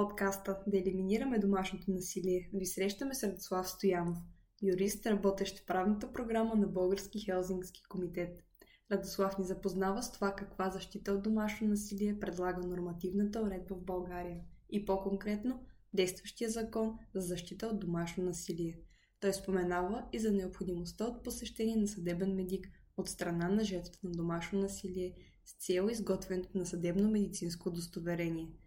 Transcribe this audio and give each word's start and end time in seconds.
подкаста 0.00 0.58
Да 0.66 0.78
елиминираме 0.78 1.38
домашното 1.38 1.90
насилие 1.90 2.50
ви 2.54 2.66
срещаме 2.66 3.14
с 3.14 3.22
Радослав 3.22 3.68
Стоянов, 3.68 4.18
юрист, 4.62 5.06
работещ 5.06 5.58
в 5.58 5.66
правната 5.66 6.12
програма 6.12 6.54
на 6.54 6.66
Български 6.66 7.20
Хелзингски 7.20 7.82
комитет. 7.88 8.44
Радослав 8.92 9.38
ни 9.38 9.44
запознава 9.44 10.02
с 10.02 10.12
това 10.12 10.34
каква 10.34 10.70
защита 10.70 11.12
от 11.12 11.22
домашно 11.22 11.68
насилие 11.68 12.18
предлага 12.20 12.66
нормативната 12.66 13.42
уредба 13.42 13.74
в 13.74 13.84
България 13.84 14.40
и 14.70 14.84
по-конкретно 14.84 15.60
действащия 15.94 16.50
закон 16.50 16.98
за 17.14 17.20
защита 17.20 17.66
от 17.66 17.80
домашно 17.80 18.24
насилие. 18.24 18.78
Той 19.20 19.32
споменава 19.32 20.04
и 20.12 20.18
за 20.18 20.32
необходимостта 20.32 21.04
от 21.04 21.24
посещение 21.24 21.76
на 21.76 21.88
съдебен 21.88 22.34
медик 22.34 22.68
от 22.96 23.08
страна 23.08 23.48
на 23.48 23.64
жертвата 23.64 23.98
на 24.02 24.10
домашно 24.10 24.60
насилие 24.60 25.14
с 25.44 25.66
цел 25.66 25.88
изготвянето 25.90 26.58
на 26.58 26.66
съдебно-медицинско 26.66 27.68
удостоверение– 27.68 28.48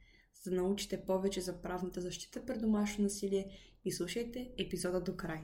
за 0.44 0.52
да 0.52 0.58
научите 0.58 1.06
повече 1.06 1.42
за 1.42 1.62
правната 1.62 2.02
защита 2.02 2.46
при 2.46 2.58
домашно 2.58 3.04
насилие 3.04 3.48
и 3.86 3.92
слушайте 3.92 4.52
епизода 4.58 5.02
до 5.02 5.16
край. 5.16 5.44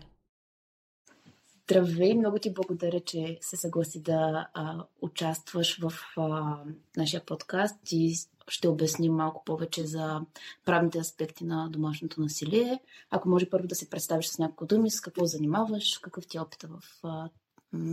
Здравей, 1.63 2.15
много 2.15 2.39
ти 2.39 2.53
благодаря, 2.53 2.99
че 2.99 3.37
се 3.41 3.57
съгласи 3.57 4.01
да 4.01 4.49
а, 4.53 4.85
участваш 5.01 5.79
в 5.81 5.93
а, 6.17 6.57
нашия 6.97 7.25
подкаст 7.25 7.91
и 7.91 8.15
ще 8.47 8.67
обясним 8.67 9.13
малко 9.13 9.43
повече 9.45 9.85
за 9.85 10.21
правните 10.65 10.99
аспекти 10.99 11.45
на 11.45 11.69
домашното 11.69 12.21
насилие. 12.21 12.79
Ако 13.09 13.29
може 13.29 13.49
първо 13.49 13.67
да 13.67 13.75
се 13.75 13.89
представиш 13.89 14.27
с 14.27 14.37
няколко 14.37 14.65
думи, 14.65 14.91
с 14.91 15.01
какво 15.01 15.25
занимаваш, 15.25 15.99
какъв 16.03 16.27
ти 16.27 16.37
е 16.37 16.41
опита 16.41 16.67
в, 16.67 16.83
а, 17.03 17.29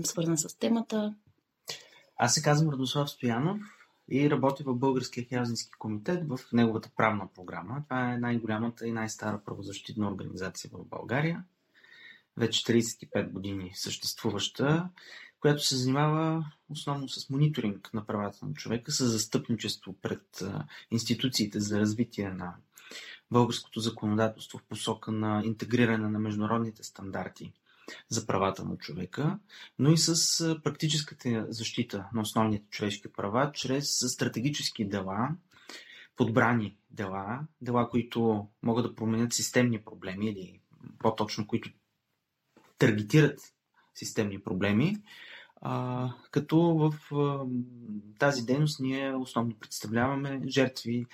свързан 0.05 0.38
с 0.38 0.59
темата. 0.59 1.14
Аз 2.16 2.34
се 2.34 2.42
казвам 2.42 2.72
Радослав 2.72 3.11
Стоянов 3.11 3.75
и 4.11 4.31
работи 4.31 4.62
в 4.62 4.75
Българския 4.75 5.25
хелзински 5.25 5.71
комитет 5.79 6.29
в 6.29 6.39
неговата 6.53 6.91
правна 6.97 7.29
програма. 7.35 7.83
Това 7.85 8.12
е 8.12 8.19
най-голямата 8.19 8.87
и 8.87 8.93
най-стара 8.93 9.41
правозащитна 9.45 10.09
организация 10.09 10.71
в 10.73 10.85
България. 10.85 11.45
Вече 12.37 12.65
35 12.65 13.31
години 13.31 13.73
съществуваща, 13.75 14.89
която 15.41 15.65
се 15.65 15.77
занимава 15.77 16.45
основно 16.69 17.09
с 17.09 17.31
мониторинг 17.31 17.91
на 17.95 18.07
правата 18.07 18.47
на 18.47 18.55
човека, 18.55 18.93
с 18.93 19.05
застъпничество 19.05 19.93
пред 20.03 20.45
институциите 20.91 21.61
за 21.61 21.81
развитие 21.81 22.31
на 22.31 22.55
българското 23.31 23.81
законодателство 23.81 24.59
в 24.59 24.65
посока 24.69 25.12
на 25.12 25.43
интегриране 25.45 26.09
на 26.09 26.19
международните 26.19 26.83
стандарти– 26.83 27.53
за 28.09 28.27
правата 28.27 28.65
на 28.65 28.77
човека, 28.77 29.39
но 29.79 29.91
и 29.91 29.98
с 29.98 30.15
практическата 30.65 31.47
защита 31.48 32.09
на 32.15 32.20
основните 32.20 32.65
човешки 32.70 33.12
права 33.12 33.53
чрез 33.53 33.87
стратегически 34.15 34.89
дела, 34.89 35.28
подбрани 36.17 36.77
дела, 36.91 37.41
дела, 37.61 37.89
които 37.89 38.48
могат 38.62 38.84
да 38.84 38.95
променят 38.95 39.33
системни 39.33 39.84
проблеми 39.84 40.31
или 40.31 40.61
по-точно, 40.98 41.47
които 41.47 41.70
таргетират 42.78 43.41
системни 43.94 44.43
проблеми, 44.43 44.97
а, 45.60 46.12
като 46.31 46.59
в 46.59 47.15
а, 47.15 47.47
тази 48.19 48.43
дейност 48.43 48.81
ние 48.81 49.15
основно 49.15 49.59
представляваме 49.60 50.41
жертви 50.47 51.06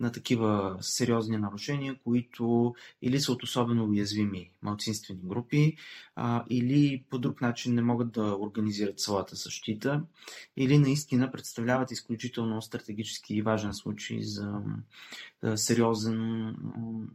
на 0.00 0.12
такива 0.12 0.78
сериозни 0.80 1.36
нарушения, 1.36 1.96
които 2.04 2.74
или 3.02 3.20
са 3.20 3.32
от 3.32 3.42
особено 3.42 3.84
уязвими 3.84 4.50
малцинствени 4.62 5.20
групи, 5.24 5.76
а, 6.16 6.44
или 6.50 7.04
по 7.10 7.18
друг 7.18 7.40
начин 7.40 7.74
не 7.74 7.82
могат 7.82 8.12
да 8.12 8.36
организират 8.40 9.00
своята 9.00 9.36
защита, 9.36 10.02
или 10.56 10.78
наистина 10.78 11.32
представляват 11.32 11.90
изключително 11.90 12.62
стратегически 12.62 13.34
и 13.34 13.42
важен 13.42 13.74
случай 13.74 14.22
за, 14.22 14.62
сериозен, 15.56 16.56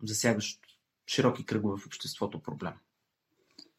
засягащ 0.03 0.62
широки 1.07 1.45
кръгове 1.45 1.81
в 1.81 1.85
обществото 1.85 2.40
проблем. 2.40 2.74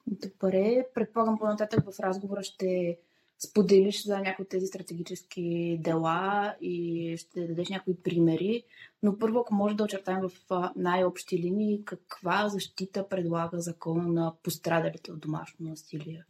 Добре, 0.07 0.87
предполагам 0.95 1.39
по-нататък 1.39 1.85
в 1.85 2.01
разговора 2.01 2.43
ще 2.43 2.99
споделиш 3.39 4.05
за 4.05 4.19
някои 4.19 4.43
от 4.43 4.49
тези 4.49 4.67
стратегически 4.67 5.79
дела 5.81 6.55
и 6.61 7.15
ще 7.19 7.47
дадеш 7.47 7.69
някои 7.69 7.97
примери. 7.97 8.63
Но 9.03 9.19
първо, 9.19 9.39
ако 9.39 9.55
може 9.55 9.77
да 9.77 9.85
очертаем 9.85 10.29
в 10.29 10.31
най-общи 10.77 11.39
линии, 11.39 11.85
каква 11.85 12.49
защита 12.49 13.09
предлага 13.09 13.61
закона 13.61 14.09
на 14.09 14.35
пострадалите 14.43 15.13
от 15.13 15.21
домашно 15.21 15.69
насилие? 15.69 16.25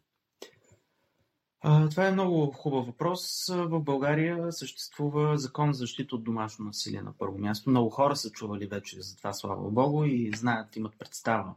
Това 1.90 2.06
е 2.06 2.12
много 2.12 2.50
хубав 2.50 2.86
въпрос. 2.86 3.46
В 3.48 3.80
България 3.80 4.52
съществува 4.52 5.38
закон 5.38 5.72
за 5.72 5.78
защита 5.78 6.14
от 6.14 6.24
домашно 6.24 6.64
насилие 6.64 7.02
на 7.02 7.12
първо 7.18 7.38
място. 7.38 7.70
Много 7.70 7.90
хора 7.90 8.16
са 8.16 8.30
чували 8.30 8.66
вече 8.66 9.00
за 9.00 9.16
това, 9.16 9.32
слава 9.32 9.70
Богу, 9.70 10.04
и 10.04 10.30
знаят, 10.36 10.76
имат 10.76 10.98
представа 10.98 11.54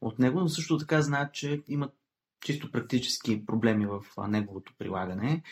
от 0.00 0.18
него, 0.18 0.40
но 0.40 0.48
също 0.48 0.78
така 0.78 1.02
знаят, 1.02 1.34
че 1.34 1.62
имат 1.68 1.92
чисто 2.40 2.72
практически 2.72 3.46
проблеми 3.46 3.86
в 3.86 4.00
неговото 4.28 4.72
прилагане. 4.78 5.42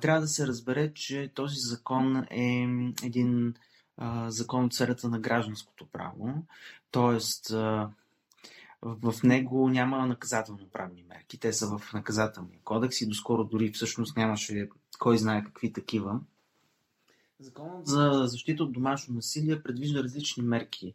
трябва 0.00 0.20
да 0.20 0.28
се 0.28 0.46
разбере, 0.46 0.94
че 0.94 1.32
този 1.34 1.56
закон 1.56 2.16
е 2.30 2.68
един 3.04 3.54
закон 4.26 4.64
от 4.64 4.74
сферата 4.74 5.08
на 5.08 5.20
гражданското 5.20 5.86
право, 5.92 6.44
т.е. 6.92 7.54
в 8.82 9.14
него 9.24 9.68
няма 9.68 10.06
наказателно-правни 10.06 11.04
мерки. 11.08 11.38
Те 11.38 11.52
са 11.52 11.78
в 11.78 11.92
наказателния 11.92 12.60
кодекс 12.64 13.00
и 13.00 13.08
доскоро 13.08 13.44
дори 13.44 13.72
всъщност 13.72 14.16
нямаше 14.16 14.68
кой 14.98 15.18
знае 15.18 15.44
какви 15.44 15.72
такива. 15.72 16.20
Законът 17.40 17.86
за 17.86 18.22
защита 18.24 18.64
от 18.64 18.72
домашно 18.72 19.14
насилие 19.14 19.62
предвижда 19.62 20.02
различни 20.02 20.42
мерки 20.42 20.94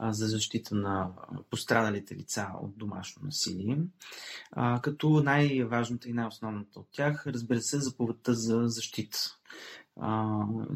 за 0.00 0.26
защита 0.26 0.74
на 0.74 1.10
пострадалите 1.50 2.16
лица 2.16 2.48
от 2.62 2.78
домашно 2.78 3.22
насилие, 3.24 3.78
като 4.82 5.22
най-важната 5.22 6.08
и 6.08 6.12
най-основната 6.12 6.80
от 6.80 6.88
тях, 6.92 7.26
разбира 7.26 7.60
се, 7.60 7.80
заповедта 7.80 8.34
за 8.34 8.62
защита. 8.64 9.18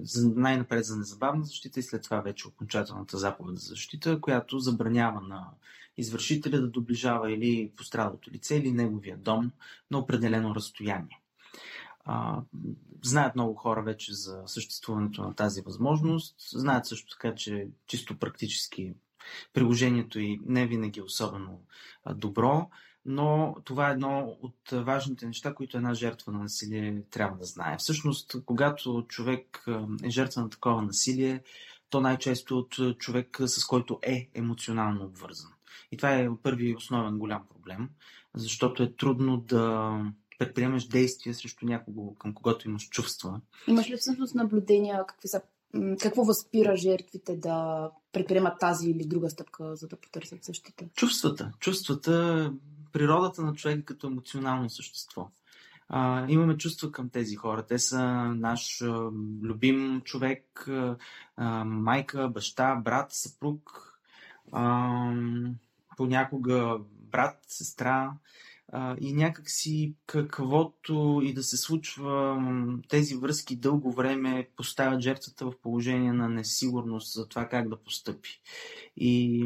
За, 0.03 0.29
най-напред 0.37 0.85
за 0.85 0.97
незабавна 0.97 1.45
защита 1.45 1.81
и 1.81 1.83
след 1.83 2.03
това 2.03 2.21
вече 2.21 2.49
окончателната 2.49 3.19
заповед 3.19 3.59
за 3.59 3.67
защита, 3.67 4.21
която 4.21 4.59
забранява 4.59 5.21
на 5.21 5.51
извършителя 5.97 6.61
да 6.61 6.69
доближава 6.69 7.33
или 7.33 7.73
пострадалото 7.77 8.31
лице, 8.31 8.57
или 8.57 8.73
неговия 8.73 9.17
дом 9.17 9.51
на 9.91 9.99
определено 9.99 10.55
разстояние. 10.55 11.21
Знаят 13.05 13.35
много 13.35 13.55
хора 13.55 13.83
вече 13.83 14.15
за 14.15 14.43
съществуването 14.47 15.23
на 15.23 15.35
тази 15.35 15.61
възможност. 15.61 16.37
Знаят 16.53 16.87
също 16.87 17.11
така, 17.11 17.35
че 17.35 17.69
чисто 17.87 18.19
практически 18.19 18.95
приложението 19.53 20.21
и 20.21 20.41
не 20.47 20.67
винаги 20.67 21.01
е 21.01 21.03
особено 21.03 21.61
добро, 22.15 22.71
но 23.05 23.57
това 23.65 23.89
е 23.89 23.93
едно 23.93 24.37
от 24.43 24.71
важните 24.73 25.27
неща, 25.27 25.55
които 25.55 25.77
една 25.77 25.95
жертва 25.95 26.33
на 26.33 26.39
насилие 26.39 27.03
трябва 27.11 27.39
да 27.39 27.45
знае. 27.45 27.77
Всъщност, 27.79 28.37
когато 28.47 29.05
човек 29.09 29.65
е 30.03 30.11
жертва 30.11 30.43
на 30.43 30.51
такова 30.51 30.83
насилие, 30.83 31.43
то 31.91 32.01
най-често 32.01 32.59
от 32.59 32.99
човек, 32.99 33.39
с 33.47 33.65
който 33.65 33.99
е 34.03 34.29
емоционално 34.35 35.05
обвързан. 35.05 35.51
И 35.93 35.97
това 35.97 36.15
е 36.15 36.29
първи 36.43 36.75
основен 36.77 37.19
голям 37.19 37.43
проблем, 37.49 37.89
защото 38.35 38.83
е 38.83 38.93
трудно 38.93 39.37
да 39.37 39.95
предприемаш 40.39 40.89
действия 40.89 41.35
срещу 41.35 41.67
някого, 41.67 42.15
към 42.15 42.35
когото 42.35 42.69
имаш 42.69 42.89
чувства. 42.89 43.41
Имаш 43.67 43.91
ли 43.91 43.97
всъщност 43.97 44.35
наблюдения 44.35 45.07
какви 45.07 45.29
са 45.29 45.43
какво 46.01 46.25
възпира 46.25 46.77
жертвите 46.77 47.37
да 47.37 47.91
предприемат 48.13 48.59
тази 48.61 48.91
или 48.91 49.05
друга 49.07 49.31
стъпка, 49.31 49.77
за 49.77 49.89
да 49.89 49.97
потърсят 49.97 50.45
защита? 50.45 50.85
Чувствата. 50.95 51.53
Чувствата, 51.59 52.53
природата 52.93 53.43
на 53.43 53.55
човека 53.55 53.85
като 53.85 54.07
емоционално 54.07 54.71
същество. 54.71 55.31
А, 55.89 56.27
имаме 56.29 56.57
чувства 56.57 56.93
към 56.93 57.11
тези 57.11 57.37
хора. 57.37 57.67
Те 57.67 57.79
са 57.79 58.03
наш 58.35 58.83
а, 58.83 59.11
любим 59.43 60.01
човек, 60.05 60.69
а, 61.37 61.65
майка, 61.65 62.29
баща, 62.29 62.77
брат, 62.77 63.07
съпруг, 63.11 63.71
а, 64.53 65.13
понякога 65.97 66.79
брат, 67.11 67.39
сестра 67.47 68.13
а, 68.73 68.97
и 69.01 69.13
някакси 69.13 69.95
каквото 70.07 71.21
и 71.25 71.35
да 71.35 71.43
се 71.43 71.57
случва, 71.57 72.43
тези 72.89 73.15
връзки 73.15 73.57
дълго 73.57 73.93
време 73.93 74.49
поставят 74.57 75.01
жертвата 75.01 75.47
в 75.47 75.53
положение 75.63 76.13
на 76.13 76.29
несигурност 76.29 77.13
за 77.13 77.29
това 77.29 77.49
как 77.49 77.69
да 77.69 77.77
постъпи. 77.77 78.41
И, 78.97 79.45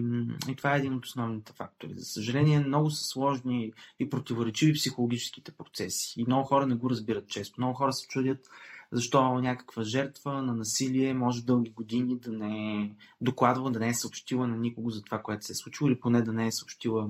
и 0.48 0.56
това 0.56 0.74
е 0.74 0.78
един 0.78 0.94
от 0.94 1.06
основните 1.06 1.52
фактори. 1.52 1.92
За 1.96 2.04
съжаление, 2.04 2.60
много 2.60 2.90
са 2.90 3.04
сложни 3.04 3.72
и 3.98 4.10
противоречиви 4.10 4.72
психологическите 4.72 5.52
процеси. 5.52 6.20
И 6.20 6.24
много 6.26 6.44
хора 6.44 6.66
не 6.66 6.74
го 6.74 6.90
разбират 6.90 7.28
често. 7.28 7.60
Много 7.60 7.74
хора 7.74 7.92
се 7.92 8.08
чудят 8.08 8.48
защо 8.92 9.38
някаква 9.40 9.82
жертва 9.82 10.42
на 10.42 10.54
насилие 10.54 11.14
може 11.14 11.44
дълги 11.44 11.70
години 11.70 12.18
да 12.18 12.32
не 12.32 12.82
е 12.82 12.90
докладва, 13.20 13.70
да 13.70 13.78
не 13.80 13.88
е 13.88 13.94
съобщила 13.94 14.46
на 14.46 14.56
никого 14.56 14.90
за 14.90 15.02
това, 15.02 15.22
което 15.22 15.44
се 15.44 15.52
е 15.52 15.54
случило, 15.54 15.88
или 15.88 16.00
поне 16.00 16.22
да 16.22 16.32
не 16.32 16.46
е 16.46 16.52
съобщила 16.52 17.08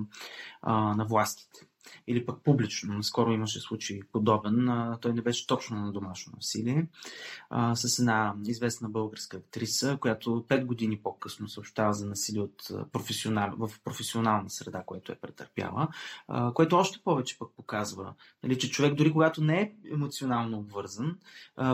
а, 0.62 0.94
на 0.94 1.04
властите. 1.04 1.66
Или 2.06 2.26
пък 2.26 2.42
публично. 2.44 2.94
Наскоро 2.94 3.32
имаше 3.32 3.60
случай 3.60 4.00
подобен. 4.12 4.68
Той 5.00 5.12
не 5.12 5.22
беше 5.22 5.46
точно 5.46 5.76
на 5.76 5.92
домашно 5.92 6.32
насилие. 6.36 6.86
С 7.74 7.98
една 7.98 8.34
известна 8.46 8.88
българска 8.88 9.36
актриса, 9.36 9.98
която 10.00 10.44
5 10.48 10.64
години 10.64 10.98
по-късно 11.02 11.48
съобщава 11.48 11.92
за 11.92 12.06
насилие 12.06 12.42
от 12.42 12.70
професионал, 12.92 13.54
в 13.58 13.70
професионална 13.84 14.50
среда, 14.50 14.82
което 14.86 15.12
е 15.12 15.14
претърпяла, 15.14 15.88
което 16.54 16.76
още 16.76 16.98
повече 17.04 17.38
пък 17.38 17.50
показва, 17.56 18.14
нали, 18.42 18.58
че 18.58 18.70
човек 18.70 18.94
дори 18.94 19.12
когато 19.12 19.44
не 19.44 19.60
е 19.60 19.72
емоционално 19.92 20.58
обвързан, 20.58 21.18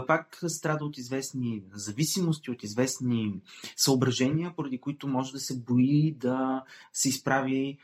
пак 0.07 0.41
страда 0.47 0.85
от 0.85 0.99
известни 0.99 1.63
зависимости, 1.73 2.51
от 2.51 2.63
известни 2.63 3.41
съображения, 3.77 4.53
поради 4.57 4.79
които 4.79 5.09
може 5.09 5.33
да 5.33 5.41
се 5.41 5.59
бои 5.59 6.15
да 6.19 6.65
се 6.93 7.09
изправи 7.09 7.79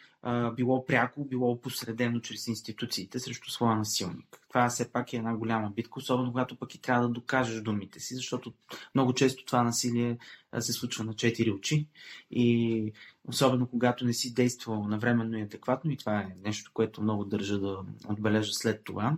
било 0.56 0.86
пряко, 0.86 1.24
било 1.24 1.60
посредено 1.60 2.20
чрез 2.20 2.46
институциите 2.46 3.18
срещу 3.18 3.50
своя 3.50 3.76
насилник. 3.76 4.40
Това 4.48 4.68
все 4.68 4.92
пак 4.92 5.12
е 5.12 5.16
една 5.16 5.36
голяма 5.36 5.70
битка, 5.70 5.98
особено 5.98 6.30
когато 6.30 6.56
пък 6.56 6.74
и 6.74 6.80
трябва 6.80 7.02
да 7.02 7.12
докажеш 7.12 7.62
думите 7.62 8.00
си, 8.00 8.14
защото 8.14 8.52
много 8.94 9.12
често 9.12 9.44
това 9.44 9.62
насилие 9.62 10.18
се 10.58 10.72
случва 10.72 11.04
на 11.04 11.14
четири 11.14 11.50
очи 11.50 11.86
и 12.30 12.92
особено 13.28 13.66
когато 13.66 14.04
не 14.04 14.12
си 14.12 14.34
действал 14.34 14.84
навременно 14.88 15.38
и 15.38 15.42
адекватно, 15.42 15.90
и 15.90 15.96
това 15.96 16.20
е 16.20 16.36
нещо, 16.44 16.70
което 16.74 17.02
много 17.02 17.24
държа 17.24 17.58
да 17.58 17.78
отбележа 18.08 18.52
след 18.52 18.84
това, 18.84 19.16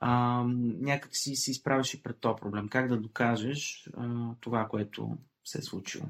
а, 0.00 0.42
някак 0.80 1.16
си 1.16 1.36
се 1.36 1.50
изправиш 1.50 1.94
и 1.94 2.02
пред 2.02 2.18
този 2.18 2.36
проблем. 2.40 2.68
Как 2.68 2.88
да 2.88 2.96
докажеш 2.96 3.90
а, 3.96 4.30
това, 4.40 4.66
което 4.68 5.16
се 5.44 5.58
е 5.58 5.62
случило. 5.62 6.04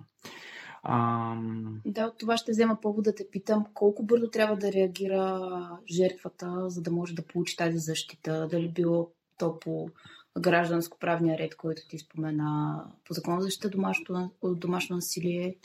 Ам... 0.82 1.81
Да, 1.84 2.06
от 2.06 2.19
това 2.19 2.37
ще 2.37 2.52
взема 2.52 2.78
повод 2.82 3.05
да 3.05 3.14
те 3.14 3.31
питам 3.31 3.67
колко 3.75 4.02
бързо 4.02 4.31
трябва 4.31 4.56
да 4.56 4.73
реагира 4.73 5.78
жертвата, 5.90 6.70
за 6.70 6.82
да 6.82 6.90
може 6.90 7.14
да 7.14 7.26
получи 7.26 7.56
тази 7.56 7.78
защита. 7.78 8.49
Дали 8.50 8.69
било 8.69 9.11
то 9.38 9.58
по 9.58 9.88
гражданско-правния 10.38 11.38
ред, 11.38 11.56
който 11.56 11.82
ти 11.88 11.99
спомена, 11.99 12.84
по 13.05 13.14
закон 13.14 13.40
за 13.40 13.44
защита 13.44 13.70
домашно, 13.70 14.32
домашно 14.44 14.96
насилие 14.96 15.56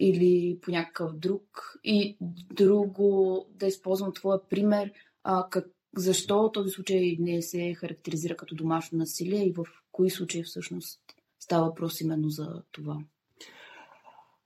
или 0.00 0.58
по 0.62 0.70
някакъв 0.70 1.16
друг. 1.16 1.78
И 1.84 2.16
друго, 2.54 3.46
да 3.50 3.66
използвам 3.66 4.12
твоя 4.12 4.48
пример, 4.48 4.92
а, 5.24 5.48
как, 5.50 5.66
защо 5.96 6.52
този 6.52 6.70
случай 6.70 7.16
не 7.20 7.42
се 7.42 7.74
характеризира 7.74 8.36
като 8.36 8.54
домашно 8.54 8.98
насилие 8.98 9.46
и 9.46 9.52
в 9.52 9.64
кои 9.92 10.10
случаи 10.10 10.42
всъщност 10.42 11.00
става 11.40 11.66
въпрос 11.66 12.00
именно 12.00 12.28
за 12.28 12.62
това. 12.72 12.98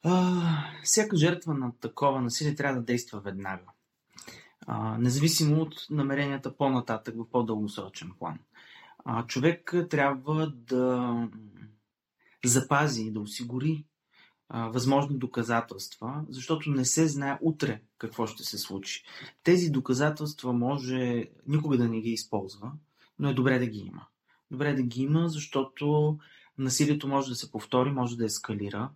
А, 0.03 0.43
всяка 0.83 1.17
жертва 1.17 1.55
на 1.55 1.73
такова 1.81 2.21
насилие 2.21 2.55
трябва 2.55 2.81
да 2.81 2.87
действа 2.87 3.21
веднага. 3.21 3.65
А, 4.67 4.99
независимо 4.99 5.63
от 5.63 5.75
намеренията 5.91 6.57
по-нататък 6.57 7.15
в 7.17 7.31
по-дългосрочен 7.31 8.11
план. 8.19 8.39
А, 9.05 9.27
човек 9.27 9.75
трябва 9.91 10.47
да 10.47 11.15
запази 12.45 13.03
и 13.03 13.11
да 13.11 13.21
осигури 13.21 13.85
възможни 14.55 15.19
доказателства, 15.19 16.25
защото 16.29 16.71
не 16.71 16.85
се 16.85 17.09
знае 17.09 17.39
утре 17.41 17.81
какво 17.99 18.27
ще 18.27 18.45
се 18.45 18.59
случи. 18.59 19.05
Тези 19.43 19.71
доказателства 19.71 20.53
може 20.53 21.29
никога 21.47 21.79
да 21.79 21.89
не 21.89 22.01
ги 22.01 22.11
използва, 22.11 22.73
но 23.19 23.29
е 23.29 23.35
добре 23.35 23.59
да 23.59 23.67
ги 23.67 23.79
има. 23.79 24.07
Добре 24.51 24.75
да 24.75 24.83
ги 24.83 25.03
има, 25.03 25.29
защото 25.29 26.19
насилието 26.59 27.09
може 27.09 27.29
да 27.29 27.35
се 27.35 27.51
повтори, 27.51 27.91
може 27.91 28.17
да 28.17 28.25
ескалира 28.25 28.91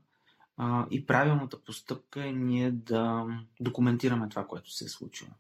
а, 0.56 0.87
и 0.91 1.06
правилната 1.06 1.61
постъпка 1.61 2.27
е 2.27 2.33
ние 2.33 2.71
да 2.71 3.27
документираме 3.61 4.29
това, 4.29 4.47
което 4.47 4.73
се 4.73 4.85
е 4.85 4.89
случило. 4.89 5.31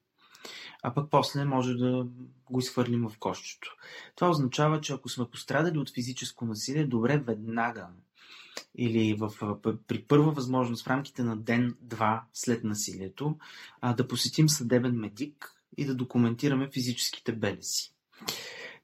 А 0.82 0.94
пък 0.94 1.10
после 1.10 1.44
може 1.44 1.74
да 1.74 2.06
го 2.50 2.58
изхвърлим 2.58 3.08
в 3.08 3.18
кошчето. 3.18 3.76
Това 4.16 4.30
означава, 4.30 4.80
че 4.80 4.92
ако 4.92 5.08
сме 5.08 5.28
пострадали 5.30 5.78
от 5.78 5.94
физическо 5.94 6.44
насилие, 6.44 6.86
добре 6.86 7.18
веднага 7.18 7.86
или 8.74 9.14
в, 9.14 9.32
при 9.86 10.02
първа 10.02 10.30
възможност 10.30 10.84
в 10.84 10.88
рамките 10.88 11.22
на 11.22 11.36
ден-два 11.36 12.24
след 12.32 12.64
насилието 12.64 13.38
да 13.96 14.08
посетим 14.08 14.48
съдебен 14.48 14.98
медик 14.98 15.54
и 15.76 15.84
да 15.84 15.94
документираме 15.94 16.70
физическите 16.70 17.32
белези. 17.32 17.90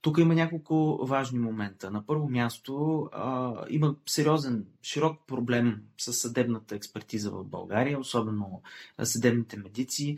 Тук 0.03 0.19
има 0.19 0.35
няколко 0.35 1.07
важни 1.07 1.39
момента. 1.39 1.91
На 1.91 2.07
първо 2.07 2.29
място 2.29 3.03
а, 3.13 3.55
има 3.71 3.97
сериозен, 4.07 4.67
широк 4.83 5.27
проблем 5.27 5.83
с 5.99 6.13
съдебната 6.13 6.75
експертиза 6.75 7.31
в 7.31 7.45
България, 7.45 8.01
особено 8.01 8.63
съдебните 9.03 9.57
медици. 9.57 10.17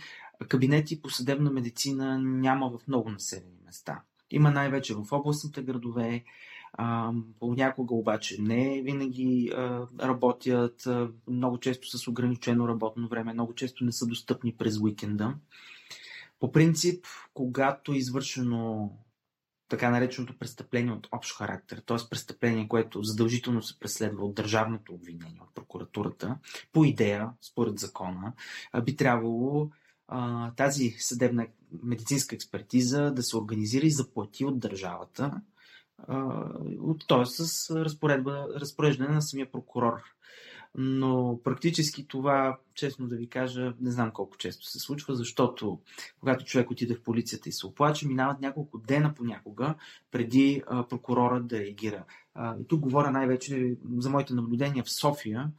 Кабинети 0.49 1.02
по 1.02 1.11
съдебна 1.11 1.50
медицина 1.50 2.19
няма 2.19 2.70
в 2.70 2.88
много 2.88 3.11
населени 3.11 3.58
места. 3.67 4.02
Има 4.31 4.50
най-вече 4.50 4.94
в 4.94 5.06
областните 5.12 5.62
градове, 5.62 6.25
а, 6.73 7.12
понякога 7.40 7.94
обаче 7.94 8.43
не 8.43 8.82
винаги 8.82 9.50
а, 9.55 9.87
работят, 10.00 10.87
а, 10.87 11.11
много 11.28 11.58
често 11.58 11.99
с 11.99 12.08
ограничено 12.08 12.69
работно 12.69 13.08
време, 13.08 13.32
много 13.32 13.55
често 13.55 13.85
не 13.85 13.93
са 13.93 14.06
достъпни 14.06 14.52
през 14.52 14.81
уикенда. 14.81 15.35
По 16.40 16.52
принцип, 16.52 17.06
когато 17.35 17.93
е 17.93 17.96
извършено 17.96 18.93
така 19.72 19.90
нареченото 19.90 20.38
престъпление 20.38 20.92
от 20.92 21.08
общ 21.12 21.36
характер, 21.36 21.82
т.е. 21.86 21.96
престъпление, 22.10 22.69
което 22.69 23.02
задължително 23.02 23.62
се 23.62 23.78
преследва 23.78 24.24
от 24.24 24.34
държавното 24.34 24.94
обвинение, 24.94 25.40
от 25.42 25.54
прокуратурата, 25.54 26.36
по 26.72 26.84
идея, 26.84 27.30
според 27.40 27.78
закона, 27.78 28.32
би 28.84 28.96
трябвало 28.96 29.70
а, 30.08 30.50
тази 30.54 30.90
съдебна 30.98 31.46
медицинска 31.82 32.34
експертиза 32.34 33.10
да 33.10 33.22
се 33.22 33.36
организира 33.36 33.86
и 33.86 33.90
заплати 33.90 34.44
от 34.44 34.58
държавата, 34.58 35.40
т.е. 37.08 37.26
с 37.26 37.70
разпореждане 38.60 39.14
на 39.14 39.22
самия 39.22 39.52
прокурор 39.52 40.02
но 40.74 41.40
практически 41.44 42.06
това, 42.06 42.58
честно 42.75 43.08
да 43.08 43.16
ви 43.16 43.28
кажа, 43.28 43.75
не 43.80 43.90
знам 43.90 44.11
колко 44.11 44.37
често 44.37 44.66
се 44.66 44.78
случва, 44.78 45.14
защото 45.14 45.80
когато 46.20 46.44
човек 46.44 46.70
отиде 46.70 46.94
в 46.94 47.02
полицията 47.02 47.49
и 47.49 47.52
се 47.52 47.66
оплаче, 47.66 48.08
минават 48.08 48.40
няколко 48.40 48.78
дена 48.78 49.14
понякога 49.14 49.75
преди 50.11 50.62
а, 50.66 50.88
прокурора 50.88 51.40
да 51.40 51.58
реагира. 51.58 52.04
И 52.61 52.66
тук 52.68 52.80
говоря 52.80 53.11
най-вече 53.11 53.76
за 53.99 54.11
моите 54.11 54.35
наблюдения 54.35 54.85
в 54.85 54.90
София, 54.90 55.50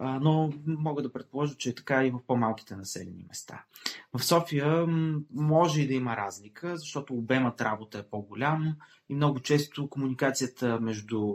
но 0.00 0.52
мога 0.66 1.02
да 1.02 1.12
предположа, 1.12 1.54
че 1.54 1.68
е 1.68 1.74
така 1.74 2.06
и 2.06 2.10
в 2.10 2.20
по-малките 2.26 2.76
населени 2.76 3.24
места. 3.28 3.64
В 4.12 4.24
София 4.24 4.86
може 5.34 5.80
и 5.82 5.86
да 5.86 5.94
има 5.94 6.16
разлика, 6.16 6.76
защото 6.76 7.14
обемът 7.14 7.60
работа 7.60 7.98
е 7.98 8.02
по-голям 8.10 8.76
и 9.08 9.14
много 9.14 9.40
често 9.40 9.88
комуникацията 9.88 10.80
между 10.80 11.34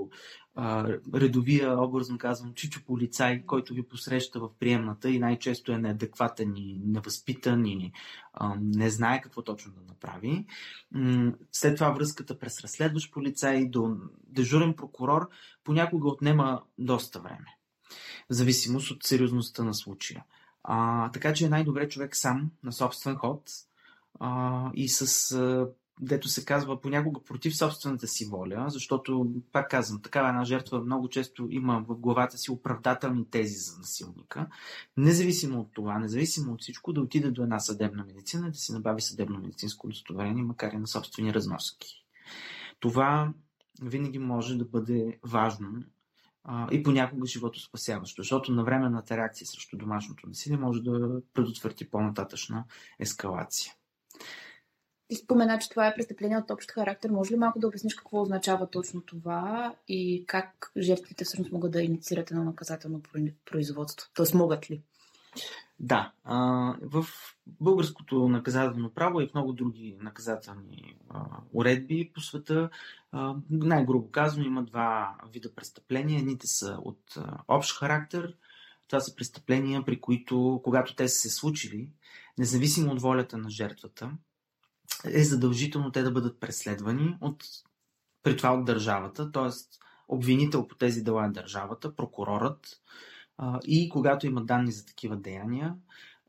а, 0.55 0.87
редовия, 1.13 1.81
образно 1.81 2.17
казвам, 2.17 2.53
чичо 2.53 2.85
полицай, 2.85 3.45
който 3.45 3.73
ви 3.73 3.83
посреща 3.83 4.39
в 4.39 4.49
приемната 4.59 5.09
и 5.09 5.19
най-често 5.19 5.71
е 5.71 5.77
неадекватен 5.77 6.53
и 6.55 6.81
невъзпитан 6.85 7.65
и 7.65 7.91
не 8.59 8.89
знае 8.89 9.21
какво 9.21 9.41
точно 9.41 9.71
да 9.71 9.81
направи. 9.81 10.45
След 11.51 11.75
това 11.75 11.91
връзката 11.91 12.39
през 12.39 12.61
разследващ 12.61 13.13
полицай 13.13 13.65
до 13.65 13.97
дежурен 14.27 14.73
прокурор 14.73 15.29
понякога 15.63 16.07
отнема 16.07 16.61
доста 16.77 17.19
време, 17.19 17.57
в 18.29 18.33
зависимост 18.33 18.91
от 18.91 19.03
сериозността 19.03 19.63
на 19.63 19.73
случая. 19.73 20.25
А, 20.63 21.09
така 21.11 21.33
че 21.33 21.45
е 21.45 21.49
най-добре 21.49 21.89
човек 21.89 22.15
сам, 22.15 22.51
на 22.63 22.71
собствен 22.71 23.15
ход 23.15 23.51
а, 24.19 24.71
и 24.73 24.89
с 24.89 25.35
дето 26.01 26.27
се 26.27 26.45
казва 26.45 26.81
понякога 26.81 27.23
против 27.23 27.57
собствената 27.57 28.07
си 28.07 28.25
воля, 28.25 28.65
защото, 28.69 29.31
пак 29.51 29.69
казвам, 29.69 30.01
такава 30.01 30.29
една 30.29 30.43
жертва 30.43 30.81
много 30.81 31.09
често 31.09 31.47
има 31.49 31.85
в 31.87 31.95
главата 31.95 32.37
си 32.37 32.51
оправдателни 32.51 33.29
тези 33.29 33.53
за 33.53 33.77
насилника. 33.77 34.47
Независимо 34.97 35.59
от 35.59 35.73
това, 35.73 35.99
независимо 35.99 36.53
от 36.53 36.61
всичко, 36.61 36.93
да 36.93 37.01
отиде 37.01 37.31
до 37.31 37.43
една 37.43 37.59
съдебна 37.59 38.03
медицина, 38.03 38.51
да 38.51 38.57
си 38.57 38.73
набави 38.73 39.01
съдебно 39.01 39.39
медицинско 39.39 39.87
удостоверение, 39.87 40.43
макар 40.43 40.71
и 40.71 40.77
на 40.77 40.87
собствени 40.87 41.33
разноски. 41.33 42.05
Това 42.79 43.33
винаги 43.81 44.19
може 44.19 44.57
да 44.57 44.65
бъде 44.65 45.19
важно 45.23 45.83
а, 46.43 46.67
и 46.71 46.83
понякога 46.83 47.27
живото 47.27 47.59
спасяващо, 47.59 48.21
защото 48.21 48.51
навременната 48.51 49.17
реакция 49.17 49.47
срещу 49.47 49.77
домашното 49.77 50.27
насилие 50.27 50.57
може 50.57 50.81
да 50.81 51.21
предотврати 51.33 51.89
по-нататъчна 51.89 52.63
ескалация. 52.99 53.73
Ти 55.13 55.19
спомена, 55.19 55.59
че 55.59 55.69
това 55.69 55.87
е 55.87 55.95
престъпление 55.95 56.37
от 56.37 56.51
общ 56.51 56.71
характер. 56.71 57.09
Може 57.09 57.33
ли 57.33 57.37
малко 57.37 57.59
да 57.59 57.67
обясниш 57.67 57.95
какво 57.95 58.21
означава 58.21 58.69
точно 58.69 59.01
това 59.01 59.75
и 59.87 60.25
как 60.27 60.71
жертвите 60.77 61.25
всъщност 61.25 61.51
могат 61.51 61.71
да 61.71 61.81
инициират 61.81 62.31
едно 62.31 62.43
наказателно 62.43 63.01
производство? 63.45 64.09
Тоест 64.13 64.33
могат 64.33 64.71
ли? 64.71 64.81
Да. 65.79 66.11
в 66.81 67.05
българското 67.47 68.29
наказателно 68.29 68.89
право 68.89 69.21
и 69.21 69.27
в 69.27 69.33
много 69.33 69.53
други 69.53 69.97
наказателни 70.01 70.97
уредби 71.53 72.11
по 72.13 72.21
света, 72.21 72.69
най-грубо 73.49 74.11
казано, 74.11 74.45
има 74.45 74.63
два 74.63 75.15
вида 75.33 75.55
престъпления. 75.55 76.19
Едните 76.19 76.47
са 76.47 76.77
от 76.81 77.17
общ 77.47 77.77
характер. 77.77 78.35
Това 78.87 78.99
са 78.99 79.15
престъпления, 79.15 79.85
при 79.85 80.01
които, 80.01 80.61
когато 80.63 80.95
те 80.95 81.07
са 81.07 81.19
се 81.19 81.29
случили, 81.29 81.89
независимо 82.37 82.91
от 82.91 83.01
волята 83.01 83.37
на 83.37 83.49
жертвата, 83.49 84.11
е 85.05 85.23
задължително 85.23 85.91
те 85.91 86.03
да 86.03 86.11
бъдат 86.11 86.39
преследвани 86.39 87.17
от, 87.21 87.43
при 88.23 88.37
това 88.37 88.53
от 88.53 88.65
държавата, 88.65 89.31
т.е. 89.31 89.49
обвинител 90.07 90.67
по 90.67 90.75
тези 90.75 91.03
дела 91.03 91.25
е 91.25 91.29
държавата, 91.29 91.95
прокурорът 91.95 92.81
а, 93.37 93.59
и 93.67 93.89
когато 93.89 94.27
има 94.27 94.43
данни 94.43 94.71
за 94.71 94.85
такива 94.85 95.17
деяния, 95.17 95.75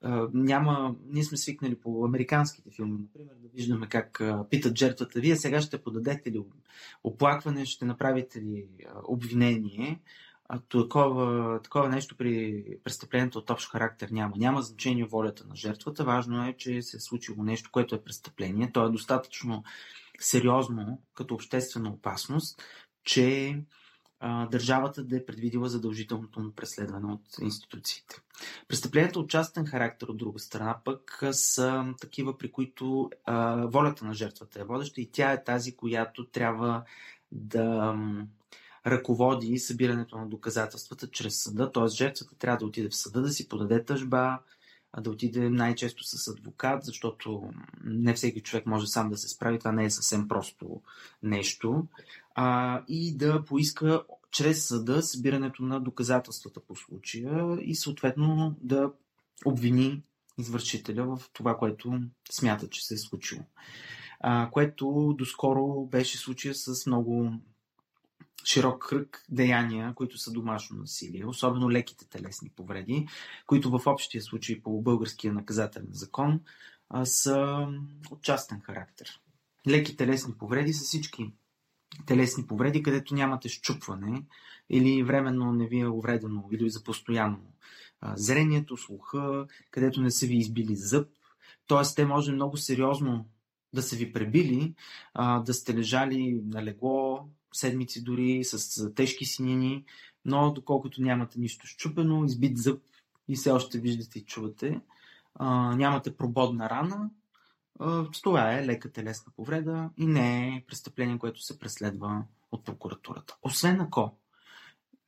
а, 0.03 0.29
няма, 0.35 0.95
ние 1.07 1.25
сме 1.25 1.39
свикнали 1.39 1.75
по 1.75 2.05
американските 2.05 2.71
филми, 2.71 2.99
например, 2.99 3.35
да 3.43 3.49
виждаме 3.49 3.89
как 3.89 4.21
а, 4.21 4.47
питат 4.51 4.79
жертвата, 4.79 5.21
вие 5.21 5.37
сега 5.37 5.61
ще 5.61 5.83
подадете 5.83 6.33
ли 6.33 6.43
оплакване, 7.05 7.67
ще 7.67 7.85
направите 7.85 8.41
ли 8.41 8.69
обвинение, 9.09 10.01
а 10.49 10.61
такова, 10.61 11.61
такова 11.63 11.89
нещо 11.89 12.17
при 12.17 12.65
престъплението 12.85 13.39
от 13.39 13.51
общ 13.51 13.71
характер 13.71 14.09
няма. 14.13 14.37
Няма 14.37 14.63
значение 14.63 15.05
волята 15.05 15.45
на 15.49 15.57
жертвата. 15.57 16.05
Важно 16.05 16.47
е, 16.47 16.53
че 16.53 16.83
се 16.83 16.97
е 16.97 17.01
случило 17.01 17.43
нещо, 17.43 17.71
което 17.73 17.95
е 17.95 18.03
престъпление. 18.03 18.73
То 18.73 18.87
е 18.87 18.91
достатъчно 18.91 19.65
сериозно 20.21 21.03
като 21.15 21.35
обществена 21.35 21.91
опасност, 21.91 22.63
че 23.05 23.59
а, 24.21 24.47
държавата 24.47 25.05
да 25.05 25.17
е 25.17 25.27
предвидила 25.27 25.69
задължителното 25.69 26.41
му 26.41 26.53
преследване 26.53 27.13
от 27.13 27.39
институциите. 27.41 28.21
Престъпленията 28.69 29.21
от 29.21 29.31
частен 29.31 29.67
характер, 29.67 30.07
от 30.07 30.17
друга 30.17 30.39
страна, 30.39 30.79
пък 30.85 31.23
са 31.33 31.95
такива, 32.01 32.39
при 32.39 32.53
които 32.53 33.11
а, 33.25 33.67
волята 33.67 34.05
на 34.05 34.15
жертвата 34.15 34.61
е 34.61 34.65
водеща 34.65 35.01
и 35.01 35.11
тя 35.13 35.33
е 35.33 35.45
тази, 35.45 35.77
която 35.77 36.27
трябва 36.27 36.85
да 37.33 37.95
ръководи 38.87 39.59
събирането 39.59 40.19
на 40.19 40.26
доказателствата 40.26 41.11
чрез 41.11 41.43
съда, 41.43 41.73
т.е. 41.73 41.88
жертвата 41.88 42.35
трябва 42.35 42.59
да 42.59 42.67
отиде 42.67 42.88
в 42.88 42.97
съда, 42.97 43.23
да 43.23 43.31
си 43.31 43.49
подаде 43.49 43.85
тъжба, 43.85 44.38
да 45.00 45.11
отиде 45.11 45.50
най-често 45.50 46.05
с 46.05 46.29
адвокат, 46.29 46.85
защото 46.85 47.50
не 47.85 48.14
всеки 48.14 48.41
човек 48.41 48.67
може 48.67 48.87
сам 48.87 49.11
да 49.11 49.17
се 49.17 49.29
справи, 49.29 49.59
това 49.59 49.73
не 49.73 49.85
е 49.85 49.91
съвсем 49.91 50.29
просто 50.29 50.81
нещо, 51.23 51.87
а, 52.35 52.83
и 52.88 53.17
да 53.17 53.45
поиска 53.45 54.03
чрез 54.31 54.67
съда 54.67 55.03
събирането 55.03 55.62
на 55.62 55.81
доказателствата 55.81 56.61
по 56.61 56.76
случая 56.76 57.59
и 57.61 57.75
съответно 57.75 58.57
да 58.61 58.93
обвини 59.45 60.03
извършителя 60.38 61.17
в 61.17 61.31
това, 61.33 61.57
което 61.57 62.00
смята, 62.31 62.69
че 62.69 62.87
се 62.87 62.95
е 62.95 62.99
случило. 62.99 63.43
А, 64.21 64.50
което 64.50 65.14
доскоро 65.19 65.87
беше 65.87 66.19
случая 66.19 66.55
с 66.55 66.87
много 66.87 67.33
широк 68.45 68.87
кръг 68.89 69.25
деяния, 69.29 69.95
които 69.95 70.19
са 70.19 70.33
домашно 70.33 70.77
насилие, 70.77 71.27
особено 71.27 71.71
леките 71.71 72.09
телесни 72.09 72.51
повреди, 72.57 73.09
които 73.47 73.71
в 73.71 73.83
общия 73.87 74.23
случай 74.23 74.63
по 74.63 74.83
българския 74.83 75.33
наказателен 75.33 75.89
закон 75.91 76.41
а, 76.91 77.05
са 77.05 77.69
от 78.11 78.23
частен 78.23 78.61
характер. 78.61 79.21
Леки 79.69 79.97
телесни 79.97 80.35
повреди 80.39 80.73
са 80.73 80.85
всички 80.85 81.33
телесни 82.07 82.47
повреди, 82.47 82.83
където 82.83 83.15
нямате 83.15 83.49
щупване 83.49 84.23
или 84.71 85.03
временно 85.03 85.53
не 85.53 85.67
ви 85.67 85.81
е 85.81 85.89
увредено 85.89 86.49
или 86.53 86.71
за 86.71 86.85
постоянно 86.85 87.55
зрението, 88.17 88.77
слуха, 88.77 89.47
където 89.71 90.03
не 90.03 90.11
са 90.11 90.27
ви 90.27 90.37
избили 90.37 90.77
зъб. 90.77 91.09
Тоест, 91.67 91.97
те 91.97 92.07
може 92.07 92.33
много 92.33 92.57
сериозно 92.57 93.29
да 93.73 93.83
са 93.83 93.97
ви 93.97 94.13
пребили, 94.13 94.75
да 95.45 95.55
сте 95.55 95.75
лежали 95.75 96.41
на 96.45 96.65
легло, 96.65 97.29
седмици 97.57 98.05
дори, 98.05 98.45
с 98.45 98.95
тежки 98.95 99.25
синини, 99.25 99.85
но 100.25 100.53
доколкото 100.53 101.03
нямате 101.03 101.41
нищо 101.41 101.67
щупено, 101.67 102.25
избит 102.25 102.59
зъб 102.59 102.83
и 103.29 103.37
все 103.37 103.51
още 103.51 103.79
виждате 103.79 104.19
и 104.19 104.25
чувате, 104.25 104.81
а, 105.35 105.77
нямате 105.77 106.17
прободна 106.17 106.71
рана, 106.71 107.11
а, 107.79 108.11
това 108.23 108.53
е 108.53 108.67
лека 108.67 108.93
телесна 108.93 109.33
повреда 109.37 109.91
и 109.97 110.07
не 110.07 110.49
е 110.49 110.65
престъпление, 110.67 111.19
което 111.19 111.43
се 111.43 111.59
преследва 111.59 112.25
от 112.53 112.65
прокуратурата. 112.65 113.37
Освен 113.43 113.81
ако 113.81 114.17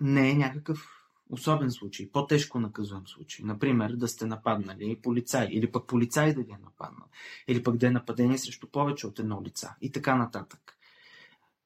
не 0.00 0.30
е 0.30 0.34
някакъв 0.34 1.06
особен 1.30 1.70
случай, 1.70 2.10
по-тежко 2.12 2.60
наказуем 2.60 3.06
случай. 3.06 3.44
Например, 3.46 3.90
да 3.90 4.08
сте 4.08 4.26
нападнали 4.26 5.00
полицай, 5.02 5.48
или 5.50 5.72
пък 5.72 5.86
полицай 5.86 6.34
да 6.34 6.42
ви 6.42 6.52
е 6.52 6.58
нападнал, 6.64 7.06
или 7.48 7.62
пък 7.62 7.76
да 7.76 7.86
е 7.86 7.90
нападение 7.90 8.38
срещу 8.38 8.66
повече 8.66 9.06
от 9.06 9.18
едно 9.18 9.42
лица 9.44 9.74
и 9.80 9.92
така 9.92 10.16
нататък. 10.16 10.75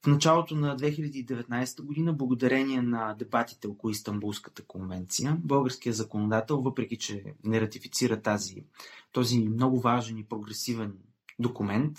В 0.03 0.07
началото 0.07 0.55
на 0.55 0.77
2019 0.77 1.83
година, 1.83 2.13
благодарение 2.13 2.83
на 2.83 3.15
дебатите 3.15 3.69
около 3.69 3.91
Истанбулската 3.91 4.65
конвенция, 4.65 5.37
българският 5.45 5.97
законодател, 5.97 6.61
въпреки 6.61 6.99
че 6.99 7.25
не 7.45 7.61
ратифицира 7.61 8.23
тази, 8.23 8.65
този 9.13 9.49
много 9.49 9.81
важен 9.81 10.19
и 10.19 10.25
прогресивен 10.25 10.99
документ, 11.39 11.99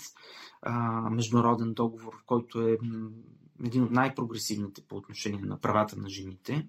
международен 1.10 1.74
договор, 1.74 2.22
който 2.26 2.68
е 2.68 2.78
един 3.64 3.82
от 3.82 3.90
най-прогресивните 3.90 4.82
по 4.88 4.96
отношение 4.96 5.44
на 5.44 5.60
правата 5.60 5.96
на 5.96 6.08
жените, 6.08 6.68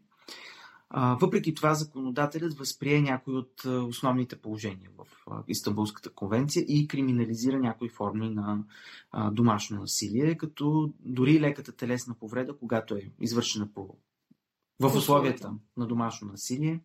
въпреки 0.93 1.53
това, 1.53 1.73
законодателят 1.73 2.53
възприе 2.53 3.01
някои 3.01 3.33
от 3.33 3.65
основните 3.65 4.35
положения 4.35 4.89
в 4.97 5.07
Истанбулската 5.47 6.09
конвенция 6.09 6.65
и 6.67 6.87
криминализира 6.87 7.59
някои 7.59 7.89
форми 7.89 8.29
на 8.29 8.63
домашно 9.31 9.79
насилие, 9.79 10.37
като 10.37 10.93
дори 10.99 11.39
леката 11.39 11.71
телесна 11.71 12.15
повреда, 12.19 12.57
когато 12.57 12.95
е 12.95 13.11
извършена 13.19 13.73
по 13.73 13.95
в 14.79 14.95
условията 14.95 15.53
на 15.77 15.87
домашно 15.87 16.27
насилие, 16.27 16.79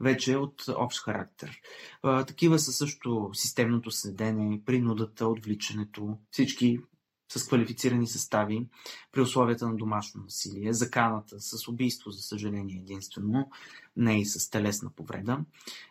вече 0.00 0.32
е 0.32 0.36
от 0.36 0.64
общ 0.68 1.04
характер. 1.04 1.60
такива 2.02 2.58
са 2.58 2.72
също 2.72 3.30
системното 3.32 3.90
следене, 3.90 4.62
принудата, 4.66 5.28
отвличането, 5.28 6.18
всички 6.30 6.80
с 7.28 7.46
квалифицирани 7.46 8.06
състави 8.06 8.66
при 9.12 9.20
условията 9.20 9.68
на 9.68 9.76
домашно 9.76 10.22
насилие, 10.22 10.72
заканата 10.72 11.40
с 11.40 11.68
убийство, 11.68 12.10
за 12.10 12.22
съжаление, 12.22 12.76
единствено, 12.76 13.50
не 13.96 14.20
и 14.20 14.24
с 14.24 14.50
телесна 14.50 14.90
повреда. 14.90 15.38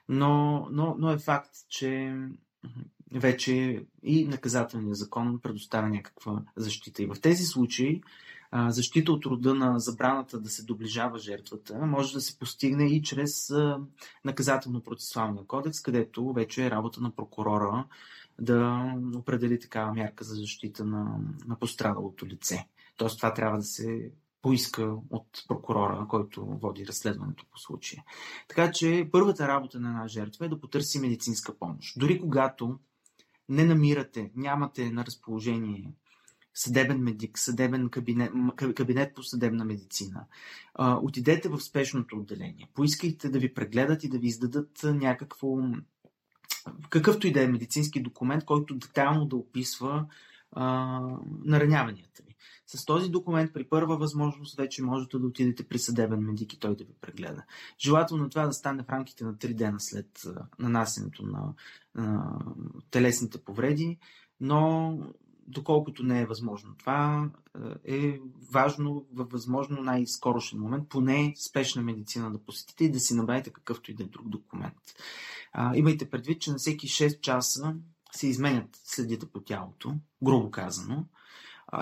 Но, 0.09 0.67
но, 0.71 0.95
но 0.99 1.11
е 1.11 1.17
факт, 1.17 1.51
че 1.69 2.17
вече 3.11 3.85
и 4.03 4.27
наказателният 4.27 4.97
закон 4.97 5.39
предоставя 5.43 5.89
някаква 5.89 6.41
защита. 6.55 7.03
И 7.03 7.05
в 7.05 7.15
тези 7.21 7.43
случаи 7.43 8.01
защита 8.67 9.11
от 9.11 9.25
рода 9.25 9.55
на 9.55 9.79
забраната 9.79 10.39
да 10.39 10.49
се 10.49 10.63
доближава 10.63 11.19
жертвата 11.19 11.85
може 11.85 12.13
да 12.13 12.21
се 12.21 12.39
постигне 12.39 12.85
и 12.85 13.01
чрез 13.01 13.51
наказателно-процесуалния 14.25 15.45
кодекс, 15.45 15.81
където 15.81 16.33
вече 16.33 16.65
е 16.65 16.71
работа 16.71 17.01
на 17.01 17.15
прокурора 17.15 17.85
да 18.39 18.93
определи 19.15 19.59
такава 19.59 19.93
мярка 19.93 20.23
за 20.23 20.35
защита 20.35 20.85
на, 20.85 21.19
на 21.47 21.59
пострадалото 21.59 22.25
лице. 22.25 22.67
Тоест 22.97 23.17
това 23.17 23.33
трябва 23.33 23.57
да 23.57 23.63
се 23.63 24.11
поиска 24.41 24.95
от 25.09 25.43
прокурора, 25.47 26.05
който 26.09 26.45
води 26.45 26.87
разследването 26.87 27.45
по 27.51 27.59
случая. 27.59 28.03
Така 28.47 28.71
че 28.71 29.09
първата 29.11 29.47
работа 29.47 29.79
на 29.79 29.89
една 29.89 30.07
жертва 30.07 30.45
е 30.45 30.49
да 30.49 30.59
потърси 30.59 30.99
медицинска 30.99 31.57
помощ. 31.57 31.99
Дори 31.99 32.19
когато 32.19 32.79
не 33.49 33.65
намирате, 33.65 34.31
нямате 34.35 34.91
на 34.91 35.05
разположение 35.05 35.93
съдебен 36.53 36.99
медик, 36.99 37.39
съдебен 37.39 37.89
кабинет, 37.89 38.31
кабинет 38.75 39.15
по 39.15 39.23
съдебна 39.23 39.65
медицина. 39.65 40.25
отидете 40.79 41.49
в 41.49 41.59
спешното 41.59 42.17
отделение. 42.17 42.69
Поискайте 42.73 43.29
да 43.29 43.39
ви 43.39 43.53
прегледат 43.53 44.03
и 44.03 44.09
да 44.09 44.19
ви 44.19 44.27
издадат 44.27 44.79
някакво 44.83 45.57
какъвто 46.89 47.27
и 47.27 47.31
да 47.31 47.43
е 47.43 47.47
медицински 47.47 48.01
документ, 48.01 48.45
който 48.45 48.75
детайлно 48.75 49.25
да 49.25 49.35
описва 49.35 50.05
а, 50.51 50.99
нараняванията 51.45 52.23
ви. 52.27 52.35
С 52.67 52.85
този 52.85 53.09
документ 53.09 53.53
при 53.53 53.63
първа 53.63 53.97
възможност 53.97 54.57
вече 54.57 54.83
можете 54.83 55.19
да 55.19 55.27
отидете 55.27 55.67
при 55.67 55.79
съдебен 55.79 56.19
медик 56.19 56.53
и 56.53 56.59
той 56.59 56.75
да 56.75 56.83
ви 56.83 56.93
прегледа. 57.01 57.43
Желателно 57.79 58.29
това 58.29 58.45
да 58.45 58.53
стане 58.53 58.83
в 58.83 58.89
рамките 58.89 59.23
на 59.23 59.33
3 59.33 59.53
дена 59.53 59.79
след 59.79 60.07
нанасенето 60.59 61.25
на, 61.25 61.53
на 61.95 62.39
телесните 62.91 63.37
повреди, 63.37 63.97
но 64.41 64.97
доколкото 65.47 66.03
не 66.03 66.21
е 66.21 66.25
възможно 66.25 66.75
това, 66.77 67.29
е 67.85 68.19
важно 68.51 69.05
във 69.13 69.29
възможно 69.29 69.81
най-скорошен 69.81 70.59
момент 70.59 70.89
поне 70.89 71.33
спешна 71.37 71.81
медицина 71.81 72.31
да 72.31 72.39
посетите 72.39 72.83
и 72.83 72.91
да 72.91 72.99
си 72.99 73.15
набавите 73.15 73.49
какъвто 73.49 73.91
и 73.91 73.93
да 73.93 74.03
е 74.03 74.07
друг 74.07 74.29
документ. 74.29 74.77
Имайте 75.75 76.09
предвид, 76.09 76.41
че 76.41 76.51
на 76.51 76.57
всеки 76.57 76.87
6 76.87 77.19
часа 77.19 77.75
се 78.11 78.27
изменят 78.27 78.69
следите 78.83 79.25
по 79.25 79.39
тялото, 79.39 79.95
грубо 80.23 80.51
казано. 80.51 81.05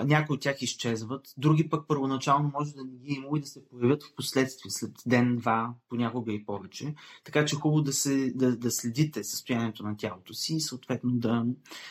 Някои 0.04 0.34
от 0.34 0.42
тях 0.42 0.62
изчезват, 0.62 1.34
други 1.36 1.68
пък 1.68 1.88
първоначално 1.88 2.50
може 2.54 2.72
да 2.74 2.84
не 2.84 2.96
ги 2.96 3.12
е 3.12 3.16
имало 3.16 3.36
и 3.36 3.40
да 3.40 3.46
се 3.46 3.68
появят 3.68 4.02
в 4.02 4.14
последствие, 4.14 4.70
след 4.70 4.92
ден-два, 5.06 5.74
понякога 5.88 6.32
и 6.32 6.44
повече. 6.44 6.94
Така 7.24 7.44
че 7.44 7.56
хубаво 7.56 7.82
да, 7.82 7.92
се, 7.92 8.32
да, 8.34 8.56
да 8.56 8.70
следите 8.70 9.24
състоянието 9.24 9.82
на 9.82 9.96
тялото 9.96 10.34
си 10.34 10.54
и 10.54 10.60
съответно 10.60 11.10
да, 11.12 11.46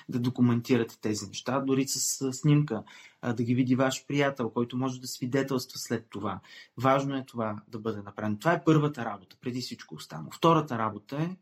да 0.10 0.20
документирате 0.20 1.02
тези 1.02 1.28
неща, 1.28 1.60
дори 1.60 1.88
с 1.88 2.34
снимка, 2.34 2.84
а, 3.22 3.34
да 3.34 3.44
ги 3.44 3.56
види 3.56 3.76
ваш 3.76 4.06
приятел, 4.08 4.50
който 4.50 4.78
може 4.78 5.02
да 5.02 5.08
свидетелства 5.08 5.80
след 5.80 6.06
това. 6.10 6.40
Важно 6.78 7.18
е 7.18 7.26
това 7.26 7.62
да 7.68 7.80
бъде 7.80 8.02
направено. 8.02 8.40
Това 8.40 8.54
е 8.54 8.64
първата 8.64 9.06
работа, 9.06 9.36
преди 9.42 9.62
всичко 9.62 9.96
останало. 9.96 10.32
Втората 10.32 10.78
работа 10.78 11.18
е 11.22 11.36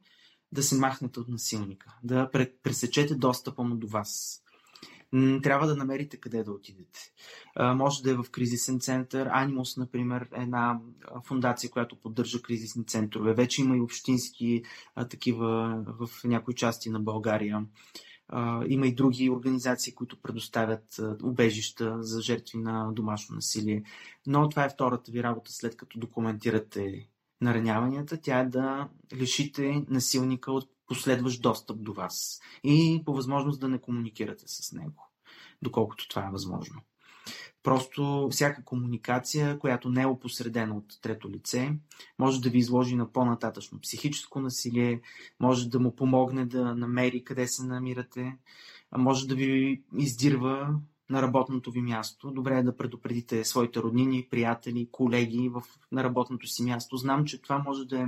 да 0.52 0.64
се 0.64 0.76
махнете 0.76 1.20
от 1.20 1.28
насилника, 1.28 1.96
да 2.04 2.30
пресечете 2.64 3.16
достъпа 3.16 3.64
му 3.64 3.76
до 3.76 3.88
вас. 3.88 4.44
Трябва 5.44 5.68
да 5.68 5.76
намерите 5.76 6.18
къде 6.18 6.44
да 6.44 6.52
отидете. 6.52 7.00
Може 7.76 8.04
да 8.04 8.12
е 8.12 8.16
в 8.16 8.26
кризисен 8.32 8.80
център. 8.80 9.30
Анимус, 9.32 9.78
например, 9.78 10.28
е 10.36 10.42
една 10.42 10.80
фундация, 11.26 11.70
която 11.70 11.96
поддържа 11.96 12.42
кризисни 12.42 12.86
центрове. 12.86 13.34
Вече 13.34 13.62
има 13.62 13.78
и 13.78 13.82
общински 13.82 14.64
такива 15.10 15.78
в 16.00 16.10
някои 16.24 16.56
части 16.56 16.90
на 16.90 17.00
България. 17.00 17.66
Има 18.68 18.88
и 18.88 18.96
други 18.96 19.30
организации, 19.30 19.96
които 19.96 20.22
предоставят 20.22 21.00
убежища 21.24 21.98
за 22.00 22.22
жертви 22.22 22.58
на 22.58 22.92
домашно 22.94 23.36
насилие. 23.36 23.84
Но 24.28 24.50
това 24.50 24.66
е 24.66 24.70
втората 24.70 25.12
ви 25.12 25.24
работа, 25.24 25.52
след 25.52 25.78
като 25.78 26.00
документирате 26.00 27.08
нараняванията. 27.42 28.22
Тя 28.22 28.40
е 28.40 28.46
да 28.46 28.90
лишите 29.14 29.84
насилника 29.90 30.52
от 30.52 30.70
последващ 30.90 31.42
достъп 31.42 31.84
до 31.84 31.94
вас 31.94 32.40
и 32.64 33.02
по 33.06 33.14
възможност 33.14 33.60
да 33.60 33.70
не 33.70 33.82
комуникирате 33.82 34.44
с 34.48 34.72
него, 34.72 35.10
доколкото 35.62 36.08
това 36.08 36.28
е 36.28 36.32
възможно. 36.32 36.82
Просто 37.64 38.30
всяка 38.32 38.64
комуникация, 38.64 39.60
която 39.60 39.90
не 39.90 40.02
е 40.02 40.06
опосредена 40.06 40.78
от 40.78 41.02
трето 41.02 41.30
лице, 41.30 41.78
може 42.20 42.42
да 42.42 42.50
ви 42.50 42.58
изложи 42.58 42.96
на 42.96 43.12
по-нататъчно 43.12 43.82
психическо 43.82 44.40
насилие, 44.40 45.02
може 45.40 45.70
да 45.70 45.80
му 45.80 45.96
помогне 45.96 46.46
да 46.46 46.76
намери 46.76 47.24
къде 47.24 47.48
се 47.48 47.66
намирате, 47.66 48.38
може 48.98 49.28
да 49.28 49.36
ви 49.36 49.82
издирва 49.98 50.80
на 51.10 51.22
работното 51.22 51.72
ви 51.72 51.82
място. 51.82 52.32
Добре 52.32 52.58
е 52.58 52.64
да 52.64 52.78
предупредите 52.78 53.46
своите 53.46 53.80
роднини, 53.80 54.28
приятели, 54.32 54.90
колеги 54.92 55.50
в, 55.50 55.64
на 55.92 56.04
работното 56.04 56.48
си 56.48 56.64
място. 56.64 56.98
Знам, 56.98 57.26
че 57.26 57.42
това 57.42 57.58
може 57.58 57.86
да 57.86 58.00
е 58.00 58.08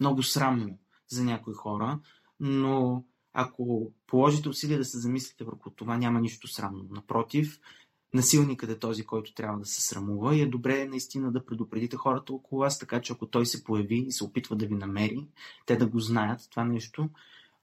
много 0.00 0.22
срамно 0.22 0.78
за 1.08 1.24
някои 1.24 1.54
хора, 1.54 2.00
но 2.40 3.04
ако 3.32 3.92
положите 4.06 4.48
усилия 4.48 4.78
да 4.78 4.84
се 4.84 4.98
замислите 4.98 5.44
върху 5.44 5.70
това, 5.70 5.96
няма 5.96 6.20
нищо 6.20 6.48
срамно. 6.48 6.84
Напротив, 6.90 7.60
насилникът 8.14 8.70
е 8.70 8.78
този, 8.78 9.04
който 9.04 9.34
трябва 9.34 9.58
да 9.58 9.66
се 9.66 9.80
срамува 9.80 10.36
и 10.36 10.40
е 10.40 10.46
добре 10.46 10.86
наистина 10.86 11.32
да 11.32 11.46
предупредите 11.46 11.96
хората 11.96 12.32
около 12.32 12.60
вас, 12.60 12.78
така 12.78 13.00
че 13.00 13.12
ако 13.12 13.26
той 13.26 13.46
се 13.46 13.64
появи 13.64 14.04
и 14.06 14.12
се 14.12 14.24
опитва 14.24 14.56
да 14.56 14.66
ви 14.66 14.74
намери, 14.74 15.26
те 15.66 15.76
да 15.76 15.86
го 15.86 16.00
знаят 16.00 16.40
това 16.50 16.64
нещо. 16.64 17.08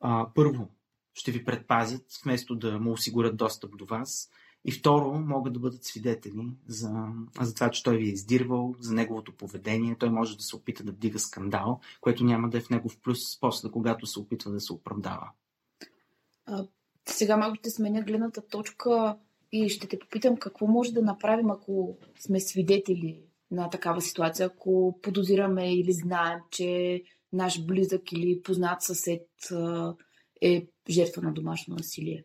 А, 0.01 0.27
първо, 0.35 0.69
ще 1.13 1.31
ви 1.31 1.45
предпазят, 1.45 2.05
вместо 2.23 2.55
да 2.55 2.79
му 2.79 2.91
осигурят 2.91 3.37
достъп 3.37 3.77
до 3.77 3.85
вас. 3.85 4.29
И 4.65 4.71
второ, 4.71 5.19
могат 5.19 5.53
да 5.53 5.59
бъдат 5.59 5.83
свидетели 5.83 6.47
за, 6.67 7.05
за 7.41 7.53
това, 7.53 7.69
че 7.69 7.83
той 7.83 7.97
ви 7.97 8.05
е 8.05 8.11
издирвал, 8.11 8.75
за 8.79 8.93
неговото 8.93 9.31
поведение. 9.31 9.95
Той 9.99 10.09
може 10.09 10.37
да 10.37 10.43
се 10.43 10.55
опита 10.55 10.83
да 10.83 10.91
вдига 10.91 11.19
скандал, 11.19 11.79
което 12.01 12.23
няма 12.23 12.49
да 12.49 12.57
е 12.57 12.61
в 12.61 12.69
негов 12.69 12.97
плюс 13.03 13.39
после, 13.39 13.71
когато 13.71 14.05
се 14.05 14.19
опитва 14.19 14.51
да 14.51 14.59
се 14.59 14.73
оправдава. 14.73 15.29
А, 16.45 16.67
сега 17.05 17.37
малко 17.37 17.55
ще 17.55 17.69
сменя 17.69 18.01
гледната 18.01 18.47
точка 18.47 19.17
и 19.51 19.69
ще 19.69 19.87
те 19.87 19.99
попитам 19.99 20.37
какво 20.37 20.67
може 20.67 20.93
да 20.93 21.01
направим, 21.01 21.51
ако 21.51 21.97
сме 22.19 22.39
свидетели 22.39 23.21
на 23.51 23.69
такава 23.69 24.01
ситуация, 24.01 24.45
ако 24.45 24.99
подозираме 25.01 25.73
или 25.73 25.91
знаем, 25.91 26.39
че 26.51 27.01
наш 27.33 27.65
близък 27.65 28.11
или 28.11 28.41
познат 28.41 28.81
съсед 28.81 29.27
е 30.41 30.67
жертва 30.89 31.21
на 31.21 31.33
домашно 31.33 31.75
насилие. 31.75 32.23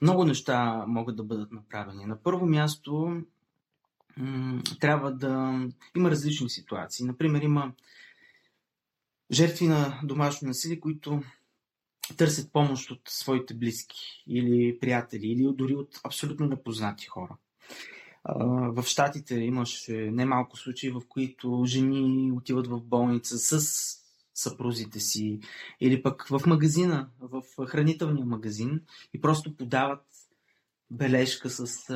Много 0.00 0.24
неща 0.24 0.84
могат 0.86 1.16
да 1.16 1.24
бъдат 1.24 1.52
направени. 1.52 2.06
На 2.06 2.22
първо 2.22 2.46
място 2.46 3.22
трябва 4.80 5.12
да. 5.12 5.60
Има 5.96 6.10
различни 6.10 6.50
ситуации. 6.50 7.06
Например, 7.06 7.42
има 7.42 7.72
жертви 9.32 9.66
на 9.66 10.00
домашно 10.04 10.48
насилие, 10.48 10.80
които 10.80 11.22
търсят 12.16 12.52
помощ 12.52 12.90
от 12.90 13.00
своите 13.08 13.54
близки 13.54 14.24
или 14.26 14.78
приятели, 14.80 15.26
или 15.26 15.52
дори 15.54 15.74
от 15.74 16.00
абсолютно 16.04 16.46
непознати 16.46 17.06
хора. 17.06 17.36
В 18.70 18.82
Штатите 18.86 19.34
имаше 19.34 20.10
немалко 20.10 20.56
случаи, 20.56 20.90
в 20.90 21.02
които 21.08 21.62
жени 21.66 22.32
отиват 22.32 22.66
в 22.66 22.80
болница 22.80 23.38
с 23.38 23.97
съпрузите 24.38 25.00
си, 25.00 25.40
или 25.80 26.02
пък 26.02 26.26
в 26.28 26.40
магазина, 26.46 27.08
в 27.20 27.42
хранителния 27.66 28.26
магазин 28.26 28.80
и 29.14 29.20
просто 29.20 29.56
подават 29.56 30.04
бележка 30.90 31.50
с 31.50 31.90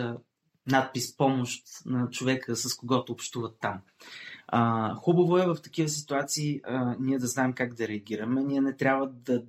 надпис 0.67 1.17
помощ 1.17 1.65
на 1.87 2.11
човека, 2.11 2.57
с 2.57 2.75
когото 2.77 3.13
общуват 3.13 3.57
там. 3.61 3.81
А, 4.47 4.95
хубаво 4.95 5.39
е 5.39 5.47
в 5.47 5.57
такива 5.63 5.89
ситуации 5.89 6.61
а, 6.65 6.97
ние 7.01 7.19
да 7.19 7.27
знаем 7.27 7.53
как 7.53 7.75
да 7.75 7.89
реагираме. 7.89 8.43
Ние 8.43 8.61
не 8.61 8.77
трябва 8.77 9.07
да 9.07 9.43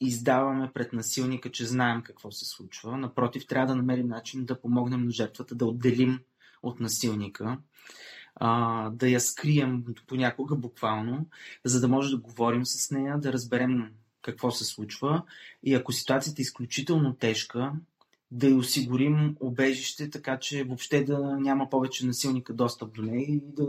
издаваме 0.00 0.70
пред 0.74 0.92
насилника, 0.92 1.50
че 1.50 1.66
знаем 1.66 2.02
какво 2.02 2.30
се 2.30 2.44
случва. 2.44 2.98
Напротив, 2.98 3.46
трябва 3.46 3.66
да 3.66 3.76
намерим 3.76 4.08
начин 4.08 4.44
да 4.44 4.60
помогнем 4.60 5.04
на 5.04 5.10
жертвата, 5.10 5.54
да 5.54 5.66
отделим 5.66 6.20
от 6.62 6.80
насилника 6.80 7.58
а, 8.40 8.90
да 8.90 9.08
я 9.08 9.20
скрием 9.20 9.84
понякога 10.06 10.56
буквално, 10.56 11.26
за 11.64 11.80
да 11.80 11.88
може 11.88 12.10
да 12.10 12.22
говорим 12.22 12.66
с 12.66 12.90
нея, 12.90 13.18
да 13.18 13.32
разберем 13.32 13.90
какво 14.22 14.50
се 14.50 14.64
случва 14.64 15.22
и 15.62 15.74
ако 15.74 15.92
ситуацията 15.92 16.40
е 16.40 16.42
изключително 16.42 17.14
тежка, 17.14 17.72
да 18.30 18.48
й 18.48 18.54
осигурим 18.54 19.36
обежище, 19.40 20.10
така 20.10 20.38
че 20.38 20.64
въобще 20.64 21.04
да 21.04 21.18
няма 21.18 21.70
повече 21.70 22.06
насилника 22.06 22.52
достъп 22.52 22.94
до 22.94 23.02
нея 23.02 23.22
и 23.22 23.40
да 23.42 23.66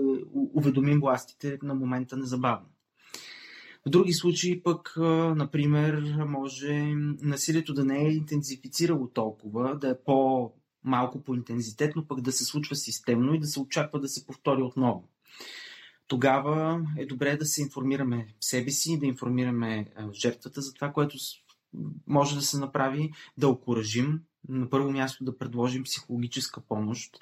уведомим 0.53 0.99
властите 0.99 1.60
на 1.63 1.75
момента 1.75 2.17
незабавно. 2.17 2.67
В 3.86 3.89
други 3.89 4.13
случаи 4.13 4.63
пък, 4.63 4.93
например, 5.36 6.15
може 6.27 6.73
насилието 7.21 7.73
да 7.73 7.86
не 7.86 8.08
е 8.08 8.12
интензифицирало 8.12 9.08
толкова, 9.08 9.75
да 9.75 9.89
е 9.89 9.99
по 10.05 10.51
малко 10.84 11.24
по 11.24 11.36
интензитет, 11.36 11.96
но 11.96 12.06
пък 12.06 12.22
да 12.22 12.32
се 12.32 12.46
случва 12.46 12.76
системно 12.76 13.34
и 13.34 13.39
да 13.39 13.48
се 13.48 13.60
очаква 13.60 14.00
да 14.00 14.08
се 14.08 14.26
повтори 14.26 14.62
отново. 14.62 15.08
Тогава 16.08 16.86
е 16.98 17.06
добре 17.06 17.38
да 17.38 17.46
се 17.46 17.62
информираме 17.62 18.28
себе 18.39 18.72
си, 18.72 19.00
да 19.00 19.06
информираме 19.06 19.86
жертвата 20.13 20.62
за 20.62 20.74
това, 20.74 20.92
което 20.92 21.18
може 22.08 22.36
да 22.36 22.42
се 22.42 22.60
направи, 22.60 23.12
да 23.38 23.48
окоръжим, 23.48 24.22
на 24.50 24.70
първо 24.70 24.92
място 24.92 25.24
да 25.24 25.38
предложим 25.38 25.84
психологическа 25.84 26.62
помощ, 26.62 27.18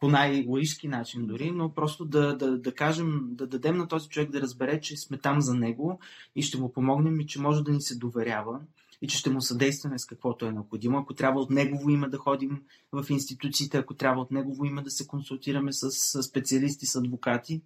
по 0.00 0.08
най-лоишки 0.08 0.88
начин 0.88 1.26
дори, 1.26 1.50
но 1.50 1.74
просто 1.74 2.04
да, 2.04 2.36
да, 2.36 2.58
да 2.58 2.74
кажем, 2.74 3.20
да 3.24 3.46
дадем 3.46 3.76
на 3.76 3.88
този 3.88 4.08
човек 4.08 4.30
да 4.30 4.40
разбере, 4.40 4.80
че 4.80 4.96
сме 4.96 5.18
там 5.18 5.40
за 5.40 5.54
него 5.54 6.00
и 6.36 6.42
ще 6.42 6.58
му 6.58 6.72
помогнем 6.72 7.20
и 7.20 7.26
че 7.26 7.40
може 7.40 7.64
да 7.64 7.72
ни 7.72 7.80
се 7.80 7.98
доверява 7.98 8.60
и 9.04 9.06
че 9.06 9.18
ще 9.18 9.30
му 9.30 9.40
съдействаме 9.40 9.98
с 9.98 10.06
каквото 10.06 10.46
е 10.46 10.52
необходимо. 10.52 10.98
Ако 10.98 11.14
трябва 11.14 11.40
от 11.40 11.50
негово 11.50 11.90
име 11.90 12.08
да 12.08 12.18
ходим 12.18 12.62
в 12.92 13.06
институциите, 13.10 13.78
ако 13.78 13.94
трябва 13.94 14.22
от 14.22 14.30
негово 14.30 14.64
име 14.64 14.82
да 14.82 14.90
се 14.90 15.06
консултираме 15.06 15.72
с, 15.72 15.90
специалисти, 16.22 16.86
с 16.86 16.96
адвокати, 16.96 17.62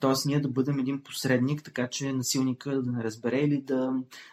т.е. 0.00 0.12
ние 0.26 0.40
да 0.40 0.48
бъдем 0.48 0.78
един 0.78 1.02
посредник, 1.02 1.62
така 1.62 1.88
че 1.88 2.12
насилника 2.12 2.82
да 2.82 2.92
не 2.92 3.04
разбере 3.04 3.38
или 3.38 3.60
да, 3.60 3.92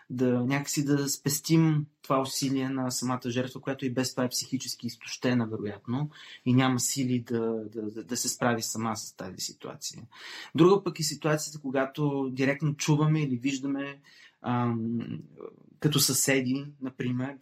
да 0.10 0.40
някакси 0.40 0.86
да 0.86 1.10
спестим 1.10 1.86
това 2.02 2.22
усилие 2.22 2.70
на 2.70 2.92
самата 2.92 3.30
жертва, 3.30 3.62
която 3.62 3.86
и 3.86 3.94
без 3.94 4.12
това 4.12 4.24
е 4.24 4.30
психически 4.30 4.88
изтощена, 4.88 5.48
вероятно, 5.48 6.10
и 6.46 6.54
няма 6.54 6.80
сили 6.80 7.20
да, 7.20 7.64
да, 7.74 8.04
да 8.04 8.18
се 8.18 8.30
справи 8.30 8.62
сама 8.62 8.98
с 8.98 9.16
тази 9.16 9.38
ситуация. 9.38 10.04
Друга 10.56 10.84
пък 10.84 11.00
е 11.00 11.04
ситуацията, 11.04 11.60
когато 11.62 12.30
директно 12.32 12.76
чуваме 12.76 13.22
или 13.22 13.38
виждаме 13.38 14.00
ам, 14.42 15.00
като 15.84 16.00
съседи, 16.00 16.66
например, 16.82 17.38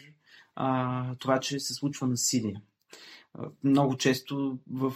а, 0.56 1.16
това, 1.16 1.40
че 1.40 1.60
се 1.60 1.74
случва 1.74 2.08
насилие. 2.08 2.62
Много 3.64 3.98
често 3.98 4.58
в 4.72 4.94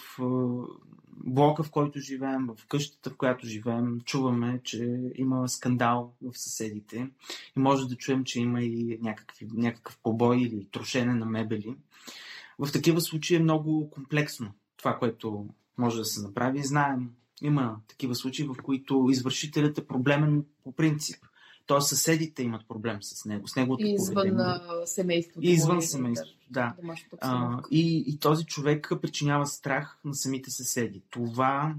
блока, 1.10 1.63
в 1.63 1.71
който 1.71 1.99
живеем, 1.99 2.47
в 2.47 2.67
къщата, 2.67 3.10
в 3.10 3.17
която 3.17 3.47
живеем, 3.47 4.01
чуваме, 4.05 4.62
че 4.63 5.12
има 5.15 5.49
скандал 5.49 6.13
в 6.21 6.38
съседите 6.38 7.10
и 7.58 7.60
може 7.60 7.88
да 7.88 7.95
чуем, 7.95 8.23
че 8.23 8.39
има 8.39 8.63
и 8.63 8.99
някакви, 9.01 9.47
някакъв 9.53 9.97
побой 10.03 10.38
или 10.38 10.67
трошене 10.71 11.13
на 11.13 11.25
мебели. 11.25 11.75
В 12.60 12.71
такива 12.71 13.01
случаи 13.01 13.38
е 13.38 13.43
много 13.43 13.89
комплексно 13.89 14.51
това, 14.77 14.97
което 14.99 15.47
може 15.77 15.97
да 15.97 16.05
се 16.05 16.21
направи. 16.21 16.63
Знаем, 16.63 17.10
има 17.41 17.77
такива 17.88 18.15
случаи, 18.15 18.47
в 18.47 18.55
които 18.63 19.08
извършителят 19.12 19.77
е 19.77 19.88
проблемен 19.88 20.45
по 20.63 20.71
принцип. 20.71 21.25
Тоест 21.65 21.88
съседите 21.88 22.43
имат 22.43 22.67
проблем 22.67 22.97
с 23.01 23.25
него, 23.25 23.47
с 23.47 23.56
неговото 23.56 23.86
извън 23.86 24.60
семейството. 24.86 25.39
И 25.41 25.51
извън 25.51 25.82
семейството, 25.82 26.38
да. 26.49 26.75
А, 27.21 27.62
и, 27.71 28.04
и 28.08 28.19
този 28.19 28.45
човек 28.45 28.91
причинява 29.01 29.47
страх 29.47 29.99
на 30.06 30.15
самите 30.15 30.51
съседи. 30.51 31.01
Това 31.10 31.75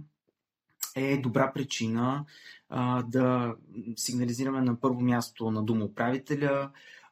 е 0.95 1.17
добра 1.17 1.53
причина 1.53 2.25
а, 2.69 3.03
да 3.03 3.55
сигнализираме 3.97 4.61
на 4.61 4.81
първо 4.81 5.01
място 5.01 5.51
на 5.51 5.63
домоуправителя, 5.63 6.71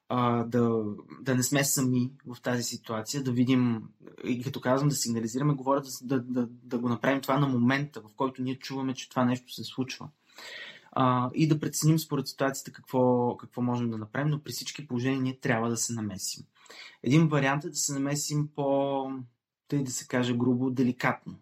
а, 0.09 0.45
да, 0.45 0.85
да 1.21 1.35
не 1.35 1.43
сме 1.43 1.65
сами 1.65 2.13
в 2.27 2.41
тази 2.43 2.63
ситуация, 2.63 3.23
да 3.23 3.33
видим, 3.33 3.83
и 4.25 4.43
като 4.43 4.61
казвам 4.61 4.89
да 4.89 4.95
сигнализираме, 4.95 5.55
говоря 5.55 5.81
да, 5.81 5.91
да, 6.03 6.21
да, 6.21 6.49
да 6.63 6.79
го 6.79 6.89
направим 6.89 7.21
това 7.21 7.39
на 7.39 7.49
момента, 7.49 8.01
в 8.01 8.15
който 8.17 8.43
ние 8.43 8.59
чуваме, 8.59 8.95
че 8.95 9.09
това 9.09 9.25
нещо 9.25 9.53
се 9.53 9.65
случва 9.65 10.09
а, 10.95 11.31
и 11.35 11.49
да 11.49 11.61
преценим 11.61 11.99
според 11.99 12.29
ситуацията 12.29 12.73
какво, 12.73 13.37
какво 13.37 13.63
можем 13.63 13.91
да 13.91 13.99
направим, 13.99 14.31
но 14.31 14.43
при 14.43 14.53
всички 14.53 14.87
положения 14.87 15.23
ние 15.23 15.39
трябва 15.41 15.71
да 15.71 15.77
се 15.77 15.93
намесим. 15.93 16.45
Един 17.03 17.29
вариант 17.29 17.65
е 17.65 17.69
да 17.69 17.77
се 17.77 17.93
намесим 17.93 18.49
по, 18.57 19.07
тъй 19.69 19.83
да 19.83 19.91
се 19.91 20.07
каже 20.07 20.37
грубо, 20.37 20.71
деликатно. 20.71 21.35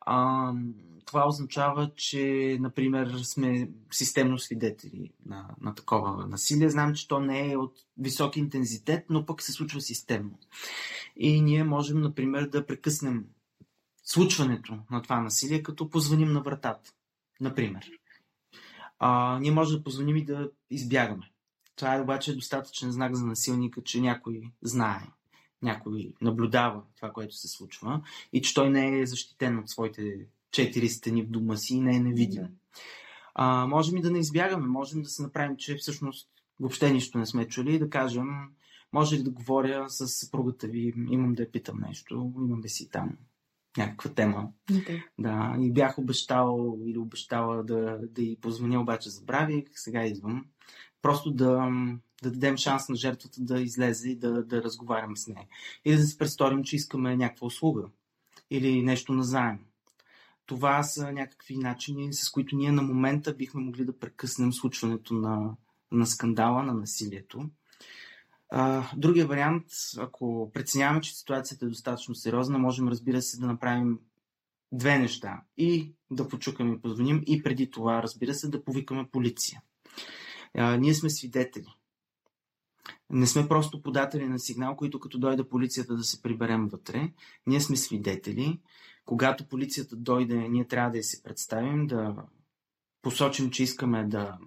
А, 0.00 0.52
това 1.08 1.28
означава, 1.28 1.90
че, 1.96 2.56
например, 2.60 3.18
сме 3.22 3.70
системно 3.90 4.38
свидетели 4.38 5.12
на, 5.26 5.48
на 5.60 5.74
такова 5.74 6.26
насилие. 6.26 6.70
Знам, 6.70 6.94
че 6.94 7.08
то 7.08 7.20
не 7.20 7.52
е 7.52 7.56
от 7.56 7.74
висок 7.98 8.36
интензитет, 8.36 9.04
но 9.10 9.26
пък 9.26 9.42
се 9.42 9.52
случва 9.52 9.80
системно. 9.80 10.38
И 11.16 11.40
ние 11.40 11.64
можем, 11.64 12.00
например, 12.00 12.48
да 12.48 12.66
прекъснем 12.66 13.24
случването 14.04 14.78
на 14.90 15.02
това 15.02 15.20
насилие, 15.20 15.62
като 15.62 15.90
позвоним 15.90 16.32
на 16.32 16.40
вратата. 16.40 16.92
Например. 17.40 17.90
А, 18.98 19.38
ние 19.40 19.50
можем 19.50 19.78
да 19.78 19.84
позвоним 19.84 20.16
и 20.16 20.24
да 20.24 20.50
избягаме. 20.70 21.30
Това 21.76 21.94
е 21.94 22.00
обаче 22.00 22.34
достатъчен 22.34 22.92
знак 22.92 23.14
за 23.14 23.26
насилника, 23.26 23.82
че 23.82 24.00
някой 24.00 24.42
знае, 24.62 25.06
някой 25.62 26.12
наблюдава 26.20 26.82
това, 26.96 27.10
което 27.10 27.34
се 27.34 27.48
случва 27.48 28.00
и 28.32 28.42
че 28.42 28.54
той 28.54 28.70
не 28.70 29.00
е 29.00 29.06
защитен 29.06 29.58
от 29.58 29.70
своите 29.70 30.26
четири 30.50 30.88
стени 30.88 31.22
в 31.22 31.30
дома 31.30 31.56
си 31.56 31.74
и 31.74 31.80
не 31.80 31.96
е 31.96 32.00
невидим. 32.00 32.46
А, 33.34 33.66
можем 33.66 33.96
и 33.96 34.02
да 34.02 34.10
не 34.10 34.18
избягаме, 34.18 34.66
можем 34.66 35.02
да 35.02 35.08
се 35.08 35.22
направим, 35.22 35.56
че 35.56 35.76
всъщност 35.76 36.28
въобще 36.60 36.92
нищо 36.92 37.18
не 37.18 37.26
сме 37.26 37.48
чули 37.48 37.74
и 37.74 37.78
да 37.78 37.90
кажем, 37.90 38.26
може 38.92 39.16
ли 39.16 39.22
да 39.22 39.30
говоря 39.30 39.88
с 39.88 40.08
съпругата 40.08 40.66
ви, 40.66 40.94
имам 41.10 41.34
да 41.34 41.42
я 41.42 41.50
питам 41.50 41.80
нещо, 41.80 42.32
имам 42.36 42.60
да 42.60 42.68
си 42.68 42.88
там 42.90 43.10
някаква 43.78 44.10
тема. 44.10 44.48
Okay. 44.70 45.02
Да, 45.18 45.56
и 45.60 45.72
бях 45.72 45.98
обещал 45.98 46.78
или 46.84 46.98
обещала 46.98 47.64
да, 47.64 47.98
да 48.10 48.22
й 48.22 48.36
позвоня, 48.40 48.80
обаче 48.80 49.10
забравих, 49.10 49.64
сега 49.74 50.04
идвам. 50.04 50.44
Просто 51.02 51.30
да, 51.30 51.70
да 52.22 52.30
дадем 52.30 52.56
шанс 52.56 52.88
на 52.88 52.96
жертвата 52.96 53.40
да 53.40 53.60
излезе 53.60 54.10
и 54.10 54.16
да, 54.16 54.44
да 54.44 54.62
разговаряме 54.62 55.16
с 55.16 55.26
нея. 55.26 55.46
И 55.84 55.92
да 55.92 55.98
се 55.98 56.18
престорим, 56.18 56.64
че 56.64 56.76
искаме 56.76 57.16
някаква 57.16 57.46
услуга 57.46 57.84
или 58.50 58.82
нещо 58.82 59.12
назаем. 59.12 59.58
Това 60.46 60.82
са 60.82 61.12
някакви 61.12 61.56
начини, 61.56 62.12
с 62.12 62.30
които 62.30 62.56
ние 62.56 62.72
на 62.72 62.82
момента 62.82 63.34
бихме 63.34 63.60
могли 63.60 63.84
да 63.84 63.98
прекъснем 63.98 64.52
случването 64.52 65.14
на, 65.14 65.56
на 65.92 66.06
скандала, 66.06 66.62
на 66.62 66.74
насилието. 66.74 67.50
Другия 68.96 69.26
вариант, 69.26 69.64
ако 69.98 70.50
преценяваме, 70.54 71.00
че 71.00 71.18
ситуацията 71.18 71.66
е 71.66 71.68
достатъчно 71.68 72.14
сериозна, 72.14 72.58
можем, 72.58 72.88
разбира 72.88 73.22
се, 73.22 73.40
да 73.40 73.46
направим 73.46 73.98
две 74.72 74.98
неща. 74.98 75.42
И 75.56 75.92
да 76.10 76.28
почукаме 76.28 76.74
и 76.74 76.80
позвоним, 76.80 77.22
и 77.26 77.42
преди 77.42 77.70
това, 77.70 78.02
разбира 78.02 78.34
се, 78.34 78.48
да 78.48 78.64
повикаме 78.64 79.08
полиция. 79.12 79.62
А, 80.54 80.76
ние 80.76 80.94
сме 80.94 81.10
свидетели. 81.10 81.74
Не 83.10 83.26
сме 83.26 83.48
просто 83.48 83.82
податели 83.82 84.28
на 84.28 84.38
сигнал, 84.38 84.76
които 84.76 85.00
като 85.00 85.18
дойде 85.18 85.48
полицията 85.48 85.96
да 85.96 86.04
се 86.04 86.22
приберем 86.22 86.68
вътре. 86.68 87.12
Ние 87.46 87.60
сме 87.60 87.76
свидетели. 87.76 88.60
Когато 89.04 89.48
полицията 89.48 89.96
дойде, 89.96 90.36
ние 90.36 90.66
трябва 90.66 90.90
да 90.90 90.96
я 90.96 91.04
се 91.04 91.22
представим, 91.22 91.86
да 91.86 92.16
посочим, 93.02 93.50
че 93.50 93.62
искаме 93.62 94.04
да 94.04 94.38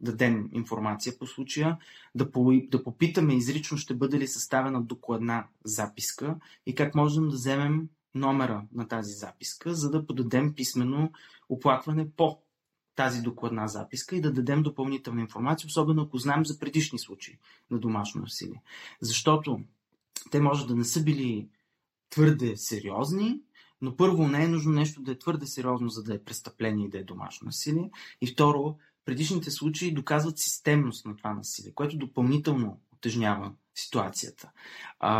дадем 0.00 0.48
информация 0.52 1.18
по 1.18 1.26
случая, 1.26 1.78
да, 2.14 2.30
по, 2.30 2.52
да 2.68 2.84
попитаме 2.84 3.34
изрично 3.34 3.78
ще 3.78 3.94
бъде 3.94 4.18
ли 4.18 4.26
съставена 4.26 4.82
докладна 4.82 5.44
записка 5.64 6.36
и 6.66 6.74
как 6.74 6.94
можем 6.94 7.28
да 7.28 7.34
вземем 7.34 7.88
номера 8.14 8.62
на 8.72 8.88
тази 8.88 9.12
записка, 9.12 9.74
за 9.74 9.90
да 9.90 10.06
подадем 10.06 10.54
писмено 10.54 11.12
оплакване 11.48 12.10
по 12.10 12.38
тази 12.94 13.22
докладна 13.22 13.68
записка 13.68 14.16
и 14.16 14.20
да 14.20 14.32
дадем 14.32 14.62
допълнителна 14.62 15.20
информация, 15.20 15.66
особено 15.66 16.02
ако 16.02 16.18
знаем 16.18 16.46
за 16.46 16.58
предишни 16.58 16.98
случаи 16.98 17.38
на 17.70 17.78
домашно 17.78 18.20
насилие. 18.20 18.62
Защото 19.00 19.60
те 20.30 20.40
може 20.40 20.66
да 20.66 20.74
не 20.74 20.84
са 20.84 21.04
били 21.04 21.48
твърде 22.10 22.56
сериозни, 22.56 23.40
но 23.80 23.96
първо 23.96 24.28
не 24.28 24.44
е 24.44 24.48
нужно 24.48 24.72
нещо 24.72 25.02
да 25.02 25.12
е 25.12 25.18
твърде 25.18 25.46
сериозно, 25.46 25.88
за 25.88 26.02
да 26.02 26.14
е 26.14 26.22
престъпление 26.22 26.86
и 26.86 26.90
да 26.90 26.98
е 26.98 27.04
домашно 27.04 27.46
насилие. 27.46 27.90
И 28.20 28.26
второ, 28.26 28.76
предишните 29.08 29.50
случаи 29.50 29.94
доказват 29.94 30.38
системност 30.38 31.06
на 31.06 31.16
това 31.16 31.34
насилие, 31.34 31.72
което 31.74 31.96
допълнително 31.96 32.80
отежнява 32.96 33.52
ситуацията. 33.74 34.50
А, 35.00 35.10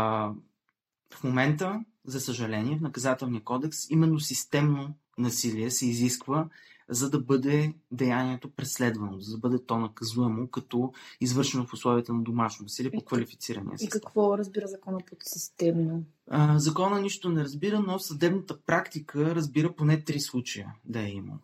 в 1.13 1.23
момента, 1.23 1.83
за 2.05 2.19
съжаление, 2.19 2.77
в 2.77 2.81
наказателния 2.81 3.43
кодекс 3.43 3.89
именно 3.89 4.19
системно 4.19 4.93
насилие 5.17 5.71
се 5.71 5.87
изисква 5.87 6.49
за 6.89 7.09
да 7.09 7.19
бъде 7.19 7.73
деянието 7.91 8.49
преследвано, 8.49 9.19
за 9.19 9.31
да 9.31 9.37
бъде 9.37 9.65
то 9.65 9.77
наказуемо 9.77 10.47
като 10.47 10.93
извършено 11.21 11.65
в 11.65 11.73
условията 11.73 12.13
на 12.13 12.23
домашно 12.23 12.63
насилие 12.63 12.91
по 12.91 13.01
квалифицирания 13.01 13.77
състав. 13.77 13.87
И 13.87 14.01
какво 14.01 14.37
разбира 14.37 14.67
закона 14.67 14.97
под 15.09 15.17
системно? 15.21 16.03
А, 16.29 16.59
закона 16.59 17.01
нищо 17.01 17.29
не 17.29 17.43
разбира, 17.43 17.79
но 17.79 17.99
съдебната 17.99 18.61
практика 18.61 19.35
разбира 19.35 19.75
поне 19.75 20.03
три 20.03 20.19
случая 20.19 20.73
да 20.85 20.99
е 20.99 21.09
имало. 21.09 21.39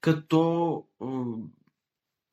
Като 0.00 0.84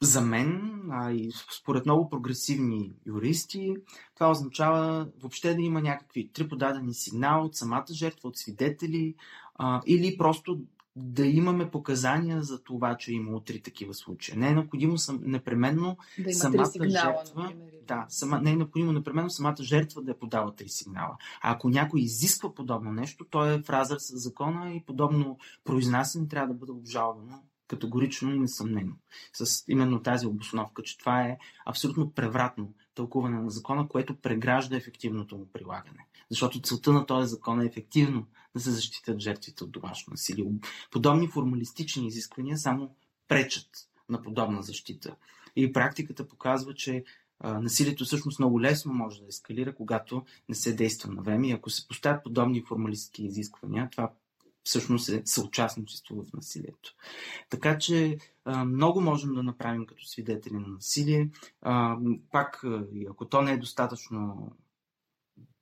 за 0.01 0.21
мен, 0.21 0.81
а 0.91 1.11
и 1.11 1.31
според 1.59 1.85
много 1.85 2.09
прогресивни 2.09 2.91
юристи, 3.05 3.75
това 4.15 4.31
означава 4.31 5.07
въобще 5.21 5.53
да 5.53 5.61
има 5.61 5.81
някакви 5.81 6.29
три 6.33 6.47
подадени 6.47 6.93
сигнала 6.93 7.45
от 7.45 7.55
самата 7.55 7.85
жертва, 7.91 8.29
от 8.29 8.37
свидетели, 8.37 9.15
а, 9.55 9.81
или 9.85 10.17
просто 10.17 10.59
да 10.95 11.25
имаме 11.25 11.71
показания 11.71 12.43
за 12.43 12.63
това, 12.63 12.97
че 12.97 13.11
е 13.11 13.15
имало 13.15 13.39
три 13.39 13.61
такива 13.61 13.93
случая. 13.93 14.37
Не 14.37 14.47
е 14.47 14.53
необходимо 14.53 14.97
съм, 14.97 15.19
непременно 15.23 15.97
да 16.19 16.33
самата 16.33 16.65
сигнала, 16.65 16.91
жертва. 16.91 17.43
Например. 17.43 17.71
Да, 17.87 18.05
сама, 18.09 18.41
не 18.41 18.51
е 18.51 18.55
необходимо 18.55 18.91
непременно 18.91 19.29
самата 19.29 19.55
жертва 19.61 20.01
да 20.01 20.11
е 20.11 20.17
подава 20.17 20.55
три 20.55 20.69
сигнала. 20.69 21.17
А 21.41 21.53
ако 21.53 21.69
някой 21.69 21.99
изисква 21.99 22.53
подобно 22.53 22.91
нещо, 22.91 23.25
то 23.29 23.45
е 23.45 23.61
в 23.61 23.69
разрез 23.69 24.07
с 24.07 24.17
закона 24.17 24.73
и 24.73 24.83
подобно 24.85 25.37
произнасяне 25.63 26.27
трябва 26.27 26.47
да 26.47 26.59
бъде 26.59 26.71
обжалвано 26.71 27.43
категорично 27.71 28.35
и 28.35 28.39
несъмнено. 28.39 28.93
С 29.33 29.63
именно 29.67 30.03
тази 30.03 30.27
обосновка, 30.27 30.83
че 30.83 30.97
това 30.97 31.21
е 31.21 31.37
абсолютно 31.65 32.11
превратно 32.11 32.73
тълкуване 32.95 33.39
на 33.39 33.49
закона, 33.49 33.87
което 33.87 34.15
прегражда 34.15 34.77
ефективното 34.77 35.37
му 35.37 35.47
прилагане. 35.53 36.07
Защото 36.29 36.61
целта 36.61 36.93
на 36.93 37.05
този 37.05 37.29
закон 37.29 37.61
е 37.61 37.65
ефективно 37.65 38.27
да 38.55 38.61
се 38.61 38.71
защитят 38.71 39.19
жертвите 39.19 39.63
от 39.63 39.71
домашно 39.71 40.11
насилие. 40.11 40.45
Подобни 40.91 41.27
формалистични 41.27 42.07
изисквания 42.07 42.57
само 42.57 42.95
пречат 43.27 43.69
на 44.09 44.21
подобна 44.21 44.61
защита. 44.61 45.15
И 45.55 45.73
практиката 45.73 46.27
показва, 46.27 46.73
че 46.73 47.03
насилието 47.43 48.05
всъщност 48.05 48.39
много 48.39 48.61
лесно 48.61 48.93
може 48.93 49.21
да 49.21 49.27
ескалира, 49.27 49.75
когато 49.75 50.25
не 50.49 50.55
се 50.55 50.73
действа 50.73 51.13
на 51.13 51.21
време. 51.21 51.47
И 51.47 51.51
ако 51.51 51.69
се 51.69 51.87
поставят 51.87 52.23
подобни 52.23 52.63
формалистски 52.67 53.23
изисквания, 53.23 53.89
това 53.91 54.11
всъщност 54.63 55.09
е 55.09 55.21
съучастничество 55.25 56.15
в 56.15 56.33
насилието. 56.33 56.95
Така 57.49 57.77
че 57.77 58.17
много 58.65 59.01
можем 59.01 59.33
да 59.33 59.43
направим 59.43 59.85
като 59.85 60.05
свидетели 60.05 60.53
на 60.53 60.67
насилие. 60.67 61.29
Пак, 62.31 62.63
ако 63.09 63.25
то 63.25 63.41
не 63.41 63.51
е 63.51 63.57
достатъчно 63.57 64.51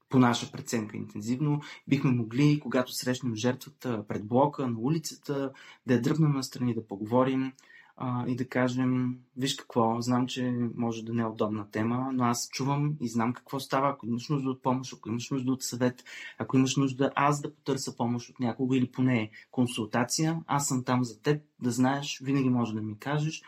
по 0.09 0.19
наша 0.19 0.51
преценка 0.51 0.97
интензивно, 0.97 1.61
бихме 1.87 2.11
могли, 2.11 2.59
когато 2.59 2.91
срещнем 2.91 3.35
жертвата 3.35 4.05
пред 4.07 4.27
блока, 4.27 4.67
на 4.67 4.79
улицата, 4.79 5.51
да 5.85 5.93
я 5.93 6.01
дръпнем 6.01 6.31
настрани, 6.31 6.73
да 6.73 6.87
поговорим 6.87 7.53
а, 8.01 8.27
и 8.27 8.35
да 8.35 8.47
кажем, 8.47 9.17
виж 9.37 9.55
какво, 9.55 10.01
знам, 10.01 10.27
че 10.27 10.53
може 10.75 11.05
да 11.05 11.13
не 11.13 11.21
е 11.21 11.25
удобна 11.25 11.71
тема, 11.71 12.11
но 12.13 12.23
аз 12.23 12.49
чувам 12.49 12.97
и 13.01 13.09
знам 13.09 13.33
какво 13.33 13.59
става. 13.59 13.89
Ако 13.89 14.07
имаш 14.07 14.29
нужда 14.29 14.49
от 14.49 14.61
помощ, 14.61 14.93
ако 14.93 15.09
имаш 15.09 15.29
нужда 15.29 15.51
от 15.51 15.63
съвет, 15.63 16.03
ако 16.37 16.57
имаш 16.57 16.75
нужда 16.75 17.11
аз 17.15 17.41
да 17.41 17.55
потърся 17.55 17.97
помощ 17.97 18.29
от 18.29 18.39
някого 18.39 18.73
или 18.73 18.91
поне 18.91 19.31
консултация, 19.51 20.41
аз 20.47 20.67
съм 20.67 20.83
там 20.83 21.03
за 21.03 21.21
теб, 21.21 21.41
да 21.61 21.71
знаеш, 21.71 22.19
винаги 22.23 22.49
може 22.49 22.73
да 22.73 22.81
ми 22.81 22.99
кажеш. 22.99 23.41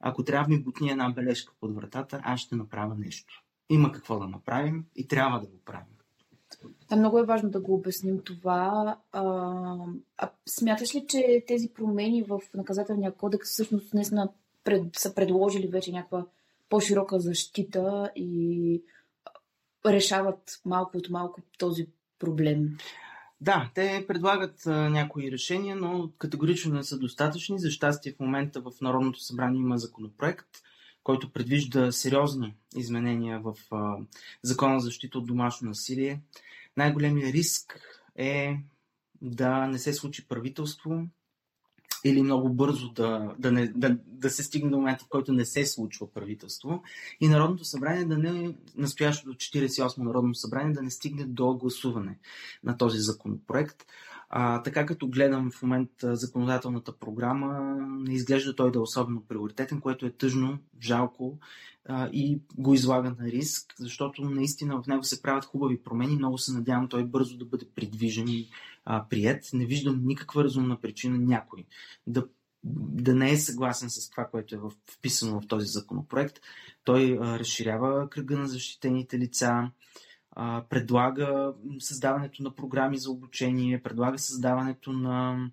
Ако 0.00 0.24
трябва 0.24 0.48
ми 0.48 0.62
бутни 0.62 0.90
една 0.90 1.10
бележка 1.10 1.52
под 1.60 1.74
вратата, 1.74 2.20
аз 2.24 2.40
ще 2.40 2.56
направя 2.56 2.94
нещо. 2.94 3.42
Има 3.70 3.92
какво 3.92 4.18
да 4.18 4.28
направим 4.28 4.84
и 4.96 5.08
трябва 5.08 5.40
да 5.40 5.46
го 5.46 5.60
правим. 5.64 5.97
Да, 6.88 6.96
много 6.96 7.18
е 7.18 7.24
важно 7.24 7.50
да 7.50 7.60
го 7.60 7.74
обясним 7.74 8.18
това. 8.24 8.96
А, 9.12 9.22
а 10.18 10.30
смяташ 10.46 10.94
ли, 10.94 11.04
че 11.08 11.44
тези 11.46 11.68
промени 11.74 12.22
в 12.22 12.40
наказателния 12.54 13.12
кодекс 13.12 13.50
всъщност 13.50 13.94
не 13.94 14.04
пред, 14.64 14.96
са 14.96 15.14
предложили 15.14 15.66
вече 15.66 15.92
някаква 15.92 16.26
по-широка 16.68 17.20
защита 17.20 18.10
и 18.16 18.82
решават 19.86 20.60
малко 20.64 20.98
от 20.98 21.10
малко 21.10 21.40
този 21.58 21.86
проблем? 22.18 22.76
Да, 23.40 23.70
те 23.74 24.04
предлагат 24.08 24.66
а, 24.66 24.90
някои 24.90 25.32
решения, 25.32 25.76
но 25.76 26.10
категорично 26.18 26.74
не 26.74 26.82
са 26.82 26.98
достатъчни. 26.98 27.58
За 27.58 27.70
щастие 27.70 28.12
в 28.12 28.20
момента 28.20 28.60
в 28.60 28.72
Народното 28.80 29.20
събрание 29.20 29.60
има 29.60 29.78
законопроект, 29.78 30.48
който 31.08 31.32
предвижда 31.32 31.92
сериозни 31.92 32.54
изменения 32.76 33.40
в 33.40 33.54
Закона 34.42 34.80
за 34.80 34.84
защита 34.84 35.18
от 35.18 35.26
домашно 35.26 35.68
насилие. 35.68 36.20
Най-големият 36.76 37.34
риск 37.34 37.80
е 38.16 38.56
да 39.22 39.66
не 39.66 39.78
се 39.78 39.92
случи 39.92 40.28
правителство, 40.28 41.06
или 42.04 42.22
много 42.22 42.48
бързо 42.48 42.88
да, 42.88 43.34
да, 43.38 43.52
не, 43.52 43.68
да, 43.68 43.98
да 44.06 44.30
се 44.30 44.42
стигне 44.42 44.70
до 44.70 44.76
момента, 44.76 45.04
в 45.04 45.08
който 45.08 45.32
не 45.32 45.44
се 45.44 45.66
случва 45.66 46.12
правителство 46.12 46.82
и 47.20 47.28
Народното 47.28 47.64
събрание 47.64 48.04
да 48.04 48.18
не, 48.18 48.54
настоящото 48.76 49.34
48 49.34 49.98
Народно 49.98 50.34
събрание 50.34 50.72
да 50.72 50.82
не 50.82 50.90
стигне 50.90 51.24
до 51.24 51.54
гласуване 51.54 52.18
на 52.64 52.76
този 52.76 52.98
законопроект. 52.98 53.84
А, 54.30 54.62
така 54.62 54.86
като 54.86 55.08
гледам 55.08 55.50
в 55.50 55.62
момента 55.62 56.16
законодателната 56.16 56.92
програма, 56.92 57.76
не 57.80 58.14
изглежда 58.14 58.56
той 58.56 58.72
да 58.72 58.78
е 58.78 58.82
особено 58.82 59.24
приоритетен, 59.28 59.80
което 59.80 60.06
е 60.06 60.10
тъжно, 60.10 60.58
жалко 60.82 61.38
а, 61.84 62.08
и 62.12 62.40
го 62.58 62.74
излага 62.74 63.14
на 63.20 63.26
риск, 63.26 63.74
защото 63.78 64.22
наистина 64.22 64.82
в 64.82 64.86
него 64.86 65.04
се 65.04 65.22
правят 65.22 65.44
хубави 65.44 65.82
промени. 65.82 66.16
Много 66.16 66.38
се 66.38 66.52
надявам 66.52 66.88
той 66.88 67.04
бързо 67.04 67.38
да 67.38 67.44
бъде 67.44 67.66
придвижен 67.74 68.28
и 68.28 68.48
а, 68.84 69.04
прият. 69.08 69.50
Не 69.52 69.66
виждам 69.66 70.00
никаква 70.04 70.44
разумна 70.44 70.80
причина 70.80 71.18
някой 71.18 71.64
да 72.06 72.24
да 72.64 73.14
не 73.14 73.30
е 73.30 73.36
съгласен 73.36 73.90
с 73.90 74.10
това, 74.10 74.26
което 74.26 74.54
е 74.54 74.58
вписано 74.90 75.40
в 75.40 75.46
този 75.46 75.66
законопроект. 75.66 76.40
Той 76.84 77.18
а, 77.20 77.38
разширява 77.38 78.10
кръга 78.10 78.38
на 78.38 78.48
защитените 78.48 79.18
лица, 79.18 79.70
предлага 80.68 81.52
създаването 81.78 82.42
на 82.42 82.54
програми 82.54 82.98
за 82.98 83.10
обучение, 83.10 83.82
предлага 83.82 84.18
създаването 84.18 84.92
на 84.92 85.48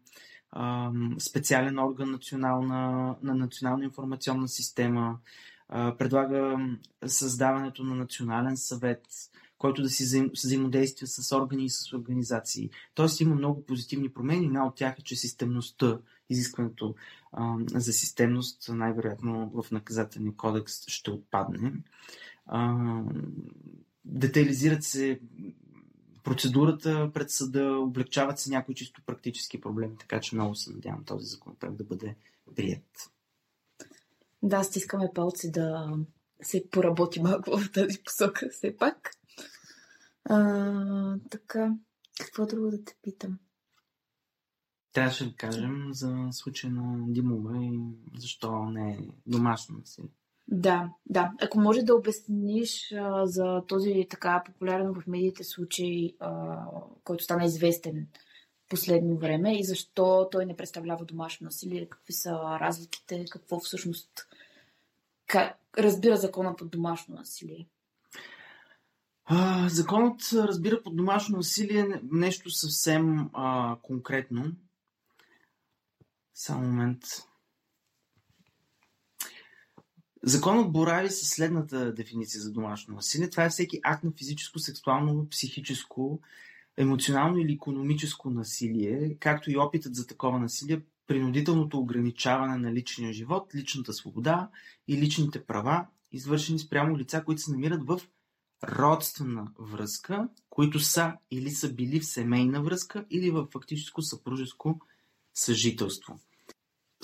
специален 1.20 1.80
орган 1.80 2.12
национална, 2.12 3.16
на 3.24 3.36
национална 3.36 3.84
информационна 3.84 4.48
система, 4.48 5.18
предлага 5.70 6.58
създаването 7.06 7.84
на 7.84 7.96
национален 7.96 8.58
съвет, 8.58 9.02
който 9.58 9.82
да 9.82 9.90
си 9.90 10.04
взаим, 10.04 10.30
взаимодейства 10.34 11.08
с 11.08 11.32
органи 11.32 11.66
и 11.66 11.70
с 11.70 11.94
организации. 11.94 12.70
Тоест 12.94 13.22
има 13.22 13.36
много 13.36 13.66
позитивни 13.66 14.10
промени. 14.10 14.46
Една 14.46 14.68
от 14.68 14.76
тях 14.76 15.00
е, 15.00 15.04
че 15.04 15.16
системността, 15.16 16.00
изискването 16.30 16.96
за 17.74 17.94
системност, 17.94 18.70
най-вероятно 18.70 19.52
в 19.54 19.72
наказателния 19.72 20.34
кодекс 20.38 20.88
ще 20.88 21.12
отпадне. 21.12 21.74
Детайлизират 24.06 24.84
се 24.84 25.20
процедурата 26.24 27.12
пред 27.14 27.32
съда, 27.32 27.78
облегчават 27.78 28.40
се 28.40 28.50
някои 28.50 28.76
чисто 28.76 29.02
практически 29.06 29.62
проблеми, 29.62 29.98
така 30.00 30.20
че 30.20 30.36
много 30.36 30.56
се 30.56 30.72
надявам 30.74 31.04
този 31.04 31.26
законопроект 31.26 31.78
да 31.78 31.84
бъде 31.84 32.16
прият. 32.56 33.12
Да, 34.44 34.64
стискаме 34.64 35.10
палци 35.16 35.52
да 35.52 35.98
се 36.42 36.70
поработи 36.70 37.22
малко 37.22 37.58
в 37.58 37.72
тази 37.72 38.04
посока, 38.04 38.50
все 38.52 38.78
пак. 38.78 39.12
А, 40.26 41.18
така, 41.32 41.74
какво 42.20 42.46
друго 42.46 42.70
да 42.70 42.84
те 42.84 42.96
питам? 43.02 43.40
Трябваше 44.94 45.30
да 45.30 45.36
кажем 45.36 45.90
за 45.92 46.28
случая 46.32 46.74
на 46.74 47.14
Димова 47.14 47.66
и 47.66 47.80
защо 48.18 48.66
не 48.66 48.92
е 48.92 49.00
домашно 49.26 49.78
насилие. 49.78 50.10
Да, 50.48 50.90
да. 51.06 51.32
Ако 51.42 51.60
може 51.60 51.82
да 51.82 51.96
обясниш 51.96 52.92
а, 52.92 53.26
за 53.26 53.64
този 53.68 54.08
така 54.10 54.44
популярен 54.46 54.94
в 54.94 55.08
медиите 55.08 55.44
случай, 55.44 56.14
а, 56.20 56.58
който 57.04 57.24
стана 57.24 57.46
известен 57.46 58.08
последно 58.70 59.18
време 59.18 59.60
и 59.60 59.64
защо 59.64 60.30
той 60.32 60.46
не 60.46 60.56
представлява 60.56 61.06
домашно 61.06 61.46
насилие, 61.46 61.90
какви 61.90 62.14
са 62.14 62.32
разликите, 62.60 63.26
какво 63.32 63.60
всъщност 63.60 64.28
как 65.28 65.58
разбира 65.78 66.18
закона 66.18 66.56
под 66.56 66.72
домашно 66.72 67.16
насилие? 67.16 67.68
А, 69.26 69.70
законът 69.70 70.22
разбира 70.34 70.84
под 70.84 70.96
домашно 70.96 71.38
насилие 71.38 72.02
нещо 72.12 72.50
съвсем 72.50 73.30
а, 73.34 73.78
конкретно. 73.82 74.52
Само 76.34 76.62
момент. 76.68 77.04
Законът 80.28 80.72
борави 80.72 81.10
с 81.10 81.26
следната 81.26 81.94
дефиниция 81.94 82.42
за 82.42 82.52
домашно 82.52 82.96
насилие. 82.96 83.30
Това 83.30 83.44
е 83.44 83.50
всеки 83.50 83.80
акт 83.84 84.04
на 84.04 84.12
физическо, 84.12 84.60
сексуално, 84.60 85.30
психическо, 85.30 86.20
емоционално 86.78 87.38
или 87.38 87.54
економическо 87.54 88.30
насилие, 88.30 89.16
както 89.20 89.52
и 89.52 89.58
опитът 89.58 89.96
за 89.96 90.08
такова 90.08 90.40
насилие, 90.40 90.82
принудителното 91.08 91.80
ограничаване 91.80 92.58
на 92.58 92.74
личния 92.74 93.14
живот, 93.14 93.56
личната 93.56 93.94
свобода 93.94 94.50
и 94.88 94.98
личните 94.98 95.44
права, 95.44 95.86
извършени 96.12 96.60
спрямо 96.60 96.98
лица, 96.98 97.24
които 97.26 97.42
се 97.42 97.52
намират 97.52 97.88
в 97.88 98.02
родствена 98.64 99.48
връзка, 99.60 100.30
които 100.50 100.80
са 100.80 101.14
или 101.32 101.52
са 101.52 101.74
били 101.74 102.00
в 102.00 102.06
семейна 102.06 102.62
връзка 102.62 103.06
или 103.10 103.32
в 103.32 103.48
фактическо 103.52 104.02
съпружеско 104.02 104.80
съжителство. 105.34 106.20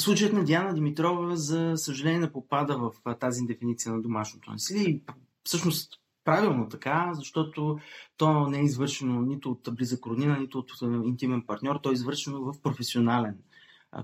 Случаят 0.02 0.34
на 0.34 0.44
Диана 0.44 0.74
Димитрова, 0.74 1.36
за 1.36 1.74
съжаление, 1.76 2.32
попада 2.32 2.78
в 2.78 3.16
тази 3.20 3.46
дефиниция 3.46 3.94
на 3.94 4.02
домашното 4.02 4.52
насилие 4.52 5.02
всъщност 5.44 5.94
правилно 6.24 6.70
така, 6.70 7.12
защото 7.14 7.80
то 8.18 8.48
не 8.48 8.60
е 8.60 8.64
извършено 8.64 9.22
нито 9.22 9.52
от 9.52 9.70
близък 9.72 10.06
роднина, 10.06 10.40
нито 10.40 10.60
от 10.60 10.72
интимен 11.06 11.44
партньор, 11.48 11.76
то 11.76 11.90
е 11.90 11.94
извършено 11.94 12.42
в 12.42 12.62
професионален 12.62 13.38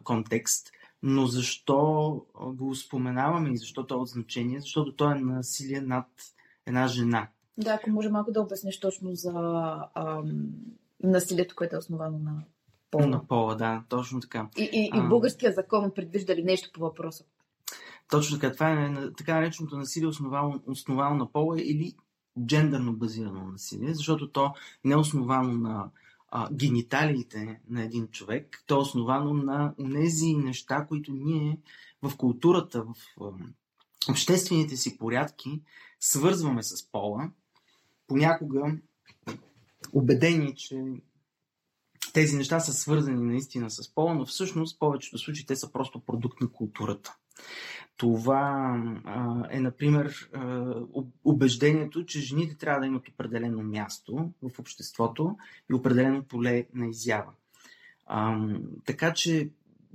контекст. 0.04 0.72
Но 1.04 1.26
защо 1.26 1.76
го 2.54 2.76
споменаваме 2.76 3.50
и 3.50 3.58
защо 3.58 3.88
то 3.88 3.96
е 3.96 3.98
от 3.98 4.08
значение? 4.08 4.62
Защото 4.62 4.96
то 4.96 5.12
е 5.12 5.16
насилие 5.16 5.82
над 5.82 6.08
една 6.66 6.88
жена. 6.88 7.28
Да, 7.58 7.72
ако 7.72 7.90
може 7.90 8.10
малко 8.10 8.32
да 8.32 8.42
обясниш 8.42 8.80
точно 8.80 9.16
за 9.16 9.34
ам, 9.96 10.48
насилието, 11.04 11.56
което 11.56 11.76
е 11.76 11.80
основано 11.80 12.20
на 12.20 12.44
пола. 12.92 13.08
На 13.08 13.28
пола, 13.28 13.56
да, 13.56 13.84
точно 13.90 14.20
така. 14.20 14.50
И, 14.58 14.70
и, 14.74 14.92
и 14.98 15.02
българския 15.10 15.54
закон 15.54 15.92
предвижда 15.96 16.36
ли 16.36 16.44
нещо 16.44 16.70
по 16.74 16.80
въпроса? 16.80 17.24
Точно 18.10 18.40
така. 18.40 18.54
Това 18.54 18.72
е 18.72 18.96
така 19.18 19.36
нареченото 19.36 19.78
насилие, 19.78 20.08
основано, 20.08 20.62
основано 20.68 21.16
на 21.16 21.32
пола 21.32 21.62
или 21.62 21.96
джендърно 22.46 22.94
базирано 22.94 23.46
насилие, 23.46 23.94
защото 23.94 24.32
то 24.32 24.54
не 24.84 24.94
е 24.94 24.98
основано 24.98 25.54
на 25.54 25.90
а, 26.30 26.54
гениталиите 26.54 27.60
на 27.70 27.84
един 27.84 28.08
човек, 28.08 28.64
то 28.68 28.76
е 28.76 28.80
основано 28.80 29.34
на 29.34 29.74
тези 29.94 30.34
неща, 30.36 30.86
които 30.86 31.12
ние 31.12 31.60
в 32.02 32.18
културата, 32.18 32.84
в 32.84 32.94
а, 33.22 33.32
обществените 34.10 34.78
си 34.78 34.98
порядки 34.98 35.62
свързваме 36.00 36.64
с 36.64 36.92
пола, 36.92 37.32
понякога 38.08 38.78
убедени, 39.94 40.56
че 40.56 40.84
тези 42.14 42.36
неща 42.36 42.60
са 42.60 42.74
свързани 42.74 43.24
наистина 43.24 43.72
с 43.72 43.94
пола, 43.94 44.16
но 44.16 44.26
всъщност 44.26 44.76
в 44.76 44.80
повечето 44.80 45.18
случаи 45.18 45.46
те 45.46 45.56
са 45.56 45.72
просто 45.72 46.00
продукт 46.00 46.42
на 46.42 46.52
културата. 46.52 47.16
Това 47.98 48.76
а, 49.06 49.48
е, 49.50 49.60
например, 49.60 50.30
а, 50.34 50.74
убеждението, 51.24 52.06
че 52.06 52.20
жените 52.20 52.58
трябва 52.58 52.80
да 52.80 52.88
имат 52.88 53.08
определено 53.08 53.64
място 53.64 54.32
в 54.42 54.60
обществото 54.60 55.38
и 55.72 55.74
определено 55.74 56.24
поле 56.24 56.68
на 56.74 56.88
изява. 56.88 57.32
А, 58.06 58.48
така 58.86 59.14
че 59.14 59.50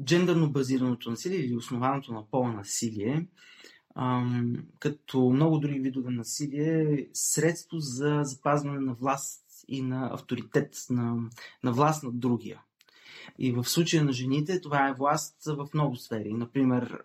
джендърно 0.05 0.51
базираното 0.51 1.11
насилие 1.11 1.38
или 1.38 1.57
основаното 1.57 2.12
на 2.12 2.27
пола 2.31 2.53
насилие, 2.53 3.27
като 4.79 5.31
много 5.31 5.59
други 5.59 5.81
видове 5.81 6.11
насилие, 6.11 6.94
е 6.94 7.07
средство 7.12 7.79
за 7.79 8.20
запазване 8.22 8.81
на 8.81 8.94
власт 8.94 9.44
и 9.68 9.83
на 9.83 10.11
авторитет, 10.12 10.77
на, 10.90 11.16
на 11.62 11.72
власт 11.72 12.03
над 12.03 12.20
другия. 12.20 12.61
И 13.38 13.53
в 13.53 13.64
случая 13.64 14.05
на 14.05 14.12
жените 14.12 14.61
това 14.61 14.88
е 14.88 14.94
власт 14.94 15.44
в 15.46 15.68
много 15.75 15.96
сфери. 15.96 16.33
Например, 16.33 17.03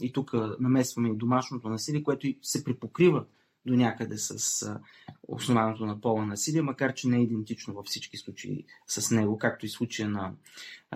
и 0.00 0.12
тук 0.12 0.32
намесваме 0.60 1.08
и 1.08 1.16
домашното 1.16 1.68
насилие, 1.68 2.02
което 2.02 2.28
се 2.42 2.64
припокрива 2.64 3.24
до 3.66 3.74
някъде 3.74 4.18
с 4.18 4.80
основаното 5.28 5.86
на 5.86 6.00
пола 6.00 6.26
насилие, 6.26 6.62
макар 6.62 6.94
че 6.94 7.08
не 7.08 7.16
е 7.16 7.22
идентично 7.22 7.74
във 7.74 7.86
всички 7.86 8.16
случаи 8.16 8.64
с 8.86 9.10
него, 9.10 9.38
както 9.38 9.66
и 9.66 9.68
случая 9.68 10.08
на 10.08 10.32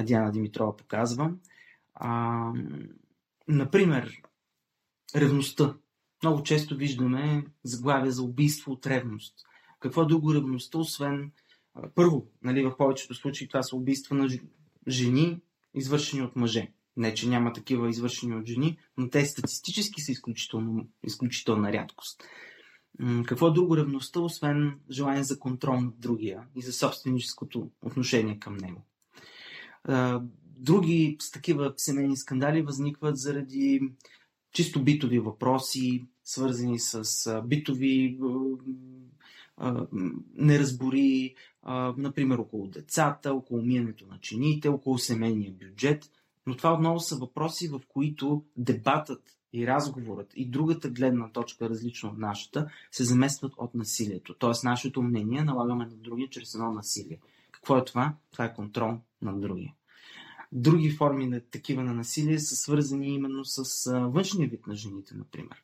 Диана 0.02 0.32
Димитрова 0.32 0.76
показва. 0.76 1.32
Например, 3.48 4.22
ревността. 5.16 5.74
Много 6.22 6.42
често 6.42 6.76
виждаме 6.76 7.46
заглавия 7.64 8.12
за 8.12 8.22
убийство 8.22 8.72
от 8.72 8.86
ревност. 8.86 9.34
Какво 9.82 10.02
е 10.02 10.06
друго 10.06 10.34
ревността, 10.34 10.78
освен 10.78 11.30
първо, 11.94 12.26
нали, 12.42 12.64
в 12.64 12.76
повечето 12.76 13.14
случаи 13.14 13.48
това 13.48 13.62
са 13.62 13.76
убийства 13.76 14.16
на 14.16 14.28
жени, 14.88 15.40
извършени 15.74 16.22
от 16.22 16.36
мъже. 16.36 16.72
Не, 16.96 17.14
че 17.14 17.28
няма 17.28 17.52
такива 17.52 17.90
извършени 17.90 18.36
от 18.36 18.46
жени, 18.46 18.78
но 18.96 19.08
те 19.08 19.24
статистически 19.24 20.00
са 20.00 20.12
изключително, 20.12 20.88
изключителна 21.04 21.72
рядкост. 21.72 22.22
Какво 23.26 23.48
е 23.48 23.52
друго 23.52 23.76
ревността, 23.76 24.20
освен 24.20 24.80
желание 24.90 25.24
за 25.24 25.38
контрол 25.38 25.80
над 25.80 26.00
другия 26.00 26.42
и 26.56 26.62
за 26.62 26.72
собственическото 26.72 27.70
отношение 27.82 28.38
към 28.38 28.56
него? 28.56 28.86
Други 30.44 31.16
с 31.20 31.30
такива 31.30 31.74
семейни 31.76 32.16
скандали 32.16 32.62
възникват 32.62 33.16
заради 33.16 33.80
чисто 34.52 34.82
битови 34.82 35.18
въпроси, 35.18 36.04
свързани 36.24 36.78
с 36.78 37.42
битови 37.46 38.18
неразбори, 40.34 41.34
например, 41.96 42.38
около 42.38 42.66
децата, 42.66 43.34
около 43.34 43.62
миенето 43.62 44.06
на 44.06 44.18
чините, 44.20 44.68
около 44.68 44.98
семейния 44.98 45.52
бюджет. 45.52 46.10
Но 46.46 46.56
това 46.56 46.72
отново 46.72 47.00
са 47.00 47.16
въпроси, 47.16 47.68
в 47.68 47.80
които 47.88 48.44
дебатът 48.56 49.36
и 49.52 49.66
разговорът 49.66 50.32
и 50.36 50.48
другата 50.48 50.90
гледна 50.90 51.28
точка, 51.28 51.68
различна 51.68 52.08
от 52.08 52.18
нашата, 52.18 52.70
се 52.90 53.04
заместват 53.04 53.52
от 53.56 53.74
насилието. 53.74 54.34
Тоест, 54.34 54.64
нашето 54.64 55.02
мнение 55.02 55.44
налагаме 55.44 55.86
на 55.86 55.96
другия 55.96 56.28
чрез 56.28 56.54
едно 56.54 56.72
насилие. 56.72 57.18
Какво 57.50 57.76
е 57.76 57.84
това? 57.84 58.14
Това 58.32 58.44
е 58.44 58.54
контрол 58.54 58.98
на 59.22 59.40
другия. 59.40 59.74
Други 60.52 60.90
форми 60.90 61.26
на 61.26 61.40
такива 61.40 61.84
на 61.84 61.94
насилие 61.94 62.38
са 62.38 62.56
свързани 62.56 63.14
именно 63.14 63.44
с 63.44 63.90
външния 64.00 64.48
вид 64.48 64.66
на 64.66 64.74
жените, 64.74 65.14
например. 65.14 65.62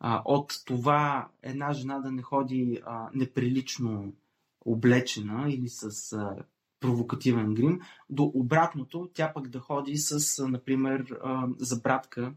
А, 0.00 0.22
от 0.24 0.52
това 0.64 1.28
една 1.42 1.72
жена 1.72 1.98
да 1.98 2.12
не 2.12 2.22
ходи 2.22 2.80
а, 2.86 3.10
неприлично 3.14 4.12
облечена 4.60 5.50
или 5.50 5.68
с 5.68 6.12
а, 6.12 6.36
провокативен 6.80 7.54
грим, 7.54 7.80
до 8.10 8.30
обратното, 8.34 9.10
тя 9.14 9.32
пък 9.32 9.48
да 9.48 9.58
ходи 9.60 9.96
с, 9.96 10.46
например, 10.48 11.18
а, 11.22 11.48
забратка, 11.58 12.34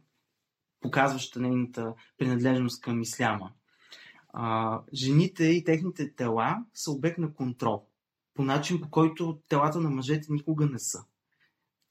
показваща 0.81 1.39
нейната 1.39 1.93
принадлежност 2.17 2.81
към 2.81 3.01
исляма. 3.01 3.51
А, 4.33 4.81
жените 4.93 5.43
и 5.43 5.63
техните 5.63 6.15
тела 6.15 6.65
са 6.73 6.91
обект 6.91 7.17
на 7.17 7.33
контрол, 7.33 7.85
по 8.33 8.43
начин 8.43 8.81
по 8.81 8.89
който 8.89 9.39
телата 9.47 9.79
на 9.79 9.89
мъжете 9.89 10.33
никога 10.33 10.65
не 10.65 10.79
са. 10.79 11.05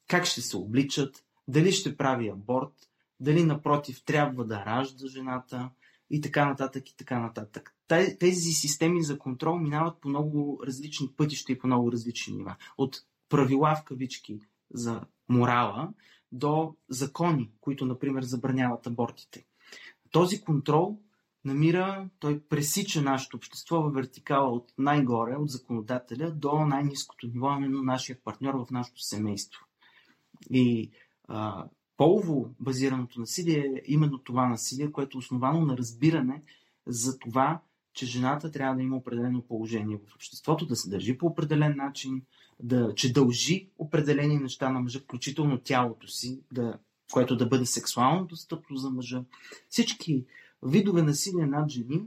Как 0.09 0.25
ще 0.25 0.41
се 0.41 0.57
обличат, 0.57 1.25
дали 1.49 1.73
ще 1.73 1.97
прави 1.97 2.29
аборт, 2.29 2.92
дали 3.23 3.45
напротив 3.45 4.05
трябва 4.05 4.45
да 4.45 4.65
ражда 4.67 5.07
жената 5.07 5.71
и 6.11 6.21
така 6.21 6.49
нататък 6.49 6.91
и 6.91 6.97
така 6.97 7.19
нататък. 7.19 7.75
Тези 8.19 8.53
системи 8.53 9.03
за 9.03 9.19
контрол 9.19 9.59
минават 9.59 10.01
по 10.01 10.09
много 10.09 10.63
различни 10.67 11.09
пътища 11.17 11.53
и 11.53 11.59
по 11.59 11.67
много 11.67 11.93
различни 11.93 12.37
нива. 12.37 12.57
От 12.79 12.97
правила 13.29 13.77
в 13.77 13.85
кавички 13.85 14.41
за 14.75 15.01
морала 15.29 15.93
до 16.33 16.75
закони, 16.89 17.51
които, 17.61 17.87
например, 17.87 18.23
забраняват 18.23 18.87
абортите. 18.87 19.45
Този 20.11 20.41
контрол 20.41 20.99
намира, 21.45 22.09
той 22.19 22.41
пресича 22.41 23.03
нашето 23.03 23.37
общество 23.37 23.83
в 23.83 23.93
вертикала 23.93 24.51
от 24.51 24.73
най-горе, 24.79 25.37
от 25.37 25.51
законодателя, 25.51 26.31
до 26.31 26.67
най-низкото 26.67 27.27
ниво, 27.27 27.57
именно 27.57 27.83
нашия 27.83 28.19
партньор 28.25 28.55
в 28.55 28.71
нашето 28.71 29.01
семейство. 29.03 29.61
И 30.51 30.91
а, 31.29 31.65
полово 32.03 32.55
базираното 32.61 33.21
насилие 33.21 33.59
е 33.59 33.83
именно 33.87 34.19
това 34.19 34.49
насилие, 34.49 34.93
което 34.93 35.19
е 35.19 35.21
основано 35.21 35.67
на 35.67 35.77
разбиране 35.77 36.43
за 36.87 37.19
това, 37.19 37.61
че 37.95 38.07
жената 38.07 38.51
трябва 38.51 38.77
да 38.77 38.83
има 38.83 38.97
определено 38.97 39.43
положение 39.43 39.97
в 39.97 40.15
обществото, 40.15 40.67
да 40.67 40.77
се 40.77 40.91
държи 40.91 41.19
по 41.19 41.27
определен 41.27 41.77
начин, 41.77 42.23
да, 42.63 42.95
че 42.95 43.13
дължи 43.13 43.69
определени 43.79 44.39
неща 44.39 44.71
на 44.71 44.81
мъжа, 44.81 45.01
включително 45.01 45.59
тялото 45.59 46.09
си, 46.09 46.41
да, 46.53 46.79
което 47.13 47.37
да 47.37 47.47
бъде 47.47 47.67
сексуално 47.67 48.27
достъпно 48.27 48.77
за 48.77 48.91
мъжа. 48.91 49.25
Всички 49.69 50.25
видове 50.63 51.03
насилие 51.03 51.47
над 51.47 51.71
жени, 51.71 52.03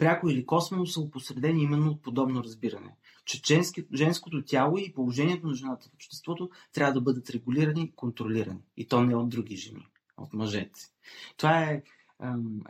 пряко 0.00 0.28
или 0.28 0.46
косвено, 0.46 0.86
са 0.86 1.00
опосредени 1.00 1.62
именно 1.62 1.90
от 1.90 2.02
подобно 2.02 2.44
разбиране. 2.44 2.96
Че 3.24 3.40
женски, 3.46 3.86
женското 3.94 4.44
тяло 4.44 4.78
и 4.78 4.92
положението 4.92 5.46
на 5.46 5.54
жената 5.54 5.88
в 5.88 5.94
обществото 5.94 6.50
трябва 6.72 6.92
да 6.92 7.00
бъдат 7.00 7.30
регулирани 7.30 7.82
и 7.82 7.92
контролирани. 7.96 8.60
И 8.76 8.88
то 8.88 9.04
не 9.04 9.16
от 9.16 9.28
други 9.28 9.56
жени, 9.56 9.86
от 10.16 10.32
мъжете. 10.32 10.80
Това 11.36 11.62
е 11.62 11.82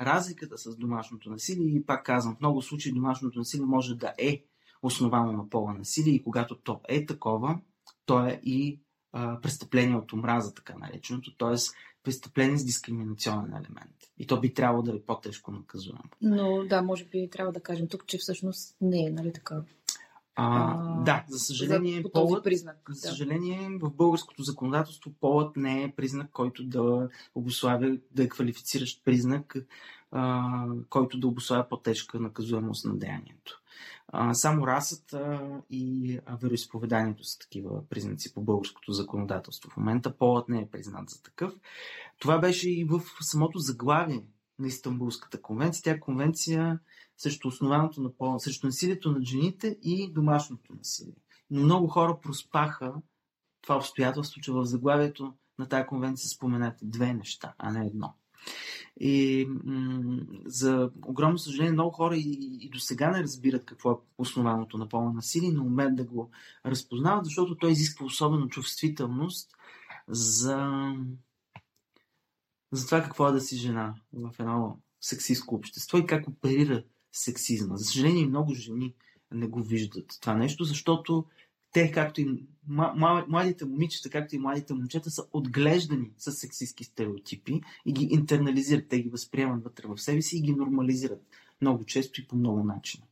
разликата 0.01 0.59
с 0.59 0.77
домашното 0.77 1.31
насилие 1.31 1.67
и 1.67 1.87
пак 1.87 2.07
казвам, 2.07 2.37
в 2.37 2.41
много 2.41 2.63
случаи 2.63 2.93
домашното 2.93 3.39
насилие 3.39 3.67
може 3.67 3.95
да 3.95 4.13
е 4.19 4.45
основано 4.83 5.33
на 5.33 5.49
пола 5.49 5.75
насилие 5.75 6.15
и 6.15 6.23
когато 6.23 6.57
то 6.57 6.81
е 6.89 7.07
такова, 7.07 7.61
то 8.07 8.27
е 8.27 8.41
и 8.45 8.81
а, 9.13 9.41
престъпление 9.41 9.97
от 9.97 10.13
омраза, 10.13 10.55
така 10.55 10.75
нареченото, 10.79 11.37
т.е. 11.37 11.57
престъпление 12.03 12.59
с 12.59 12.65
дискриминационен 12.65 13.53
елемент. 13.53 13.97
И 14.19 14.27
то 14.27 14.41
би 14.41 14.55
трябвало 14.55 14.83
да 14.83 14.91
е 14.91 15.01
по-тежко 15.01 15.53
наказуемо. 15.53 16.11
Но 16.23 16.65
да, 16.65 16.83
може 16.83 17.05
би 17.05 17.31
трябва 17.31 17.53
да 17.53 17.61
кажем 17.61 17.89
тук, 17.89 18.07
че 18.07 18.19
всъщност 18.19 18.77
не 18.81 19.07
е, 19.07 19.11
нали 19.11 19.33
така? 19.33 19.63
А, 20.35 20.75
а, 20.79 21.03
да, 21.03 21.25
за 21.29 21.39
съжаление, 21.39 22.03
за, 22.03 22.13
полът, 22.13 22.45
признак, 22.45 22.77
за 22.89 23.09
съжаление, 23.09 23.79
да. 23.79 23.87
в 23.87 23.93
българското 23.93 24.43
законодателство 24.43 25.13
полът 25.21 25.57
не 25.57 25.83
е 25.83 25.93
признак, 25.97 26.31
който 26.33 26.65
да 26.65 27.09
обославя, 27.35 27.97
да 28.11 28.23
е 28.23 28.29
квалифициращ 28.29 29.05
признак, 29.05 29.57
а, 30.11 30.65
който 30.89 31.19
да 31.19 31.27
обославя 31.27 31.69
по-тежка 31.69 32.21
наказуемост 32.21 32.85
на 32.85 32.97
деянието. 32.97 33.60
Само 34.33 34.67
расата 34.67 35.41
и 35.71 36.19
вероисповеданието 36.43 37.25
са 37.25 37.39
такива 37.39 37.89
признаци 37.89 38.35
по 38.35 38.43
българското 38.43 38.93
законодателство. 38.93 39.71
В 39.71 39.77
момента 39.77 40.17
полът 40.17 40.49
не 40.49 40.61
е 40.61 40.69
признат 40.71 41.11
за 41.11 41.23
такъв. 41.23 41.55
Това 42.19 42.39
беше 42.39 42.71
и 42.71 42.85
в 42.85 43.03
самото 43.21 43.59
заглавие 43.59 44.25
на 44.59 44.67
Истанбулската 44.67 45.43
конвенция. 45.43 45.83
Тя 45.83 45.91
е 45.91 46.01
конвенция 46.01 46.79
срещу 47.17 47.49
основаното 47.49 48.01
на 48.01 48.13
пола, 48.13 48.41
срещу 48.41 48.67
насилието 48.67 49.13
над 49.13 49.23
жените 49.23 49.79
и 49.83 50.13
домашното 50.13 50.75
насилие. 50.79 51.15
Но 51.51 51.63
много 51.63 51.89
хора 51.89 52.19
проспаха 52.23 52.95
това 53.63 53.77
обстоятелство, 53.77 54.41
че 54.41 54.53
в 54.53 54.65
заглавието 54.65 55.35
на 55.59 55.69
тази 55.69 55.87
конвенция 55.87 56.29
споменате 56.29 56.85
две 56.85 57.15
неща, 57.15 57.55
а 57.59 57.73
не 57.73 57.87
едно. 57.87 58.15
И 59.01 59.49
за 60.45 60.91
огромно 61.05 61.39
съжаление, 61.39 61.73
много 61.73 61.91
хора 61.91 62.17
и, 62.17 62.59
и 62.61 62.69
до 62.69 62.79
сега 62.79 63.11
не 63.11 63.23
разбират 63.23 63.65
какво 63.65 63.93
е 63.93 63.97
основаното 64.19 64.79
на 64.79 64.89
пола 64.89 65.13
насилие, 65.13 65.53
но 65.53 65.65
умеят 65.65 65.97
да 65.97 66.05
го 66.05 66.31
разпознават, 66.67 67.25
защото 67.25 67.57
той 67.57 67.73
изисква 67.73 68.07
особено 68.07 68.49
чувствителност 68.49 69.51
за, 70.09 70.93
за 72.73 72.87
това 72.87 73.03
какво 73.03 73.29
е 73.29 73.33
да 73.33 73.41
си 73.41 73.57
жена 73.57 73.95
в 74.13 74.35
едно 74.39 74.79
сексистско 75.01 75.55
общество 75.55 75.99
и 75.99 76.07
как 76.07 76.29
оперира 76.29 76.83
сексизма. 77.13 77.77
За 77.77 77.85
съжаление, 77.85 78.27
много 78.27 78.55
жени 78.55 78.95
не 79.33 79.47
го 79.47 79.63
виждат 79.63 80.19
това 80.21 80.35
нещо, 80.35 80.65
защото 80.65 81.25
те, 81.73 81.93
както 81.93 82.21
и 82.21 82.47
младите 83.29 83.65
момичета, 83.65 84.11
както 84.11 84.35
и 84.35 84.39
младите 84.39 84.75
момчета, 84.75 85.11
са 85.11 85.25
отглеждани 85.33 86.11
с 86.19 86.33
сексистски 86.33 86.85
стереотипи 86.85 87.61
и 87.87 87.93
ги 87.93 88.09
интернализират. 88.11 88.89
Те 88.89 89.03
ги 89.03 89.09
възприемат 89.09 89.65
вътре 89.65 89.89
в 89.89 89.99
себе 89.99 90.23
си 90.23 90.37
и 90.37 90.41
ги 90.41 90.53
нормализират 90.53 91.23
много 91.61 91.85
често 91.85 92.21
и 92.21 92.27
по 92.27 92.37
много 92.37 92.65
начини. 92.65 93.05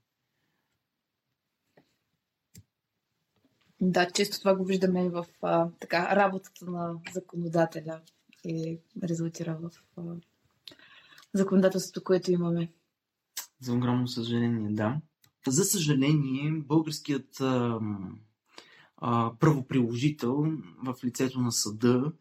Да, 3.81 4.11
често 4.11 4.39
това 4.39 4.57
го 4.57 4.65
виждаме 4.65 5.09
в 5.09 5.27
а, 5.43 5.69
така, 5.81 6.17
работата 6.17 6.71
на 6.71 6.95
законодателя 7.13 8.01
и 8.45 8.79
резултира 9.03 9.59
в 9.63 9.71
а, 9.97 10.03
законодателството, 11.35 12.05
което 12.05 12.33
имаме. 12.33 12.73
За 13.61 13.75
огромно 13.75 14.09
съжаление, 14.09 14.71
да. 14.71 15.01
За 15.47 15.65
съжаление, 15.65 16.51
българският 16.51 17.41
а, 17.41 17.81
правоприложител 19.41 20.47
в 20.85 20.95
лицето 21.05 21.41
на 21.41 21.53
съда, 21.53 22.13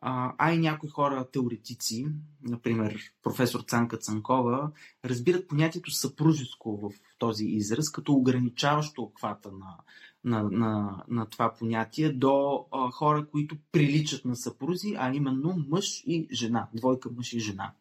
а, 0.00 0.34
а 0.38 0.52
и 0.52 0.58
някои 0.58 0.88
хора, 0.88 1.26
теоретици, 1.32 2.06
например 2.42 2.98
професор 3.22 3.60
Цанка 3.60 3.96
Цанкова, 3.96 4.70
разбират 5.04 5.48
понятието 5.48 5.90
съпружеско 5.90 6.76
в 6.76 6.90
този 7.18 7.44
израз, 7.44 7.90
като 7.90 8.12
ограничаващо 8.12 9.02
обхвата 9.02 9.50
на, 9.52 9.76
на, 10.24 10.42
на, 10.42 11.04
на 11.08 11.26
това 11.26 11.54
понятие 11.58 12.12
до 12.12 12.66
а, 12.72 12.90
хора, 12.90 13.26
които 13.26 13.56
приличат 13.72 14.24
на 14.24 14.36
съпрузи, 14.36 14.94
а 14.98 15.14
именно 15.14 15.64
мъж 15.68 16.02
и 16.06 16.28
жена, 16.32 16.68
двойка 16.74 17.10
мъж 17.16 17.32
и 17.32 17.40
жена. 17.40 17.72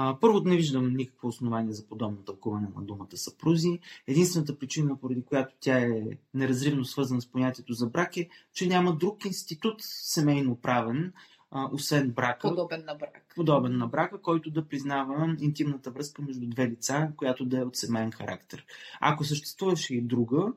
А, 0.00 0.16
първо, 0.20 0.40
не 0.40 0.56
виждам 0.56 0.96
никакво 0.96 1.28
основание 1.28 1.72
за 1.72 1.86
подобно 1.86 2.16
тълкуване 2.16 2.68
на 2.76 2.82
думата 2.82 3.16
съпрузи. 3.16 3.78
Единствената 4.06 4.58
причина, 4.58 4.96
поради 5.00 5.22
която 5.22 5.54
тя 5.60 5.78
е 5.78 6.02
неразривно 6.34 6.84
свързана 6.84 7.20
с 7.20 7.26
понятието 7.26 7.72
за 7.72 7.86
брак 7.86 8.16
е, 8.16 8.28
че 8.52 8.66
няма 8.66 8.96
друг 8.96 9.24
институт 9.24 9.74
семейно 9.78 10.56
правен, 10.56 11.12
а, 11.50 11.68
освен 11.72 12.10
брака. 12.10 12.48
Подобен 12.48 12.84
на 12.86 12.94
брак. 12.94 13.32
Подобен 13.36 13.78
на 13.78 13.86
брака, 13.86 14.22
който 14.22 14.50
да 14.50 14.68
признава 14.68 15.36
интимната 15.40 15.90
връзка 15.90 16.22
между 16.22 16.46
две 16.46 16.68
лица, 16.68 17.12
която 17.16 17.44
да 17.44 17.58
е 17.58 17.64
от 17.64 17.76
семейен 17.76 18.12
характер. 18.12 18.64
Ако 19.00 19.24
съществуваше 19.24 19.94
и 19.94 20.00
друга, 20.00 20.52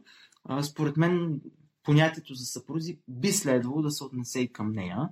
а, 0.45 0.63
според 0.63 0.97
мен 0.97 1.41
понятието 1.83 2.33
за 2.33 2.45
съпрузи 2.45 2.99
би 3.07 3.31
следвало 3.31 3.81
да 3.81 3.91
се 3.91 4.03
отнесе 4.03 4.39
и 4.39 4.53
към 4.53 4.71
нея. 4.71 5.09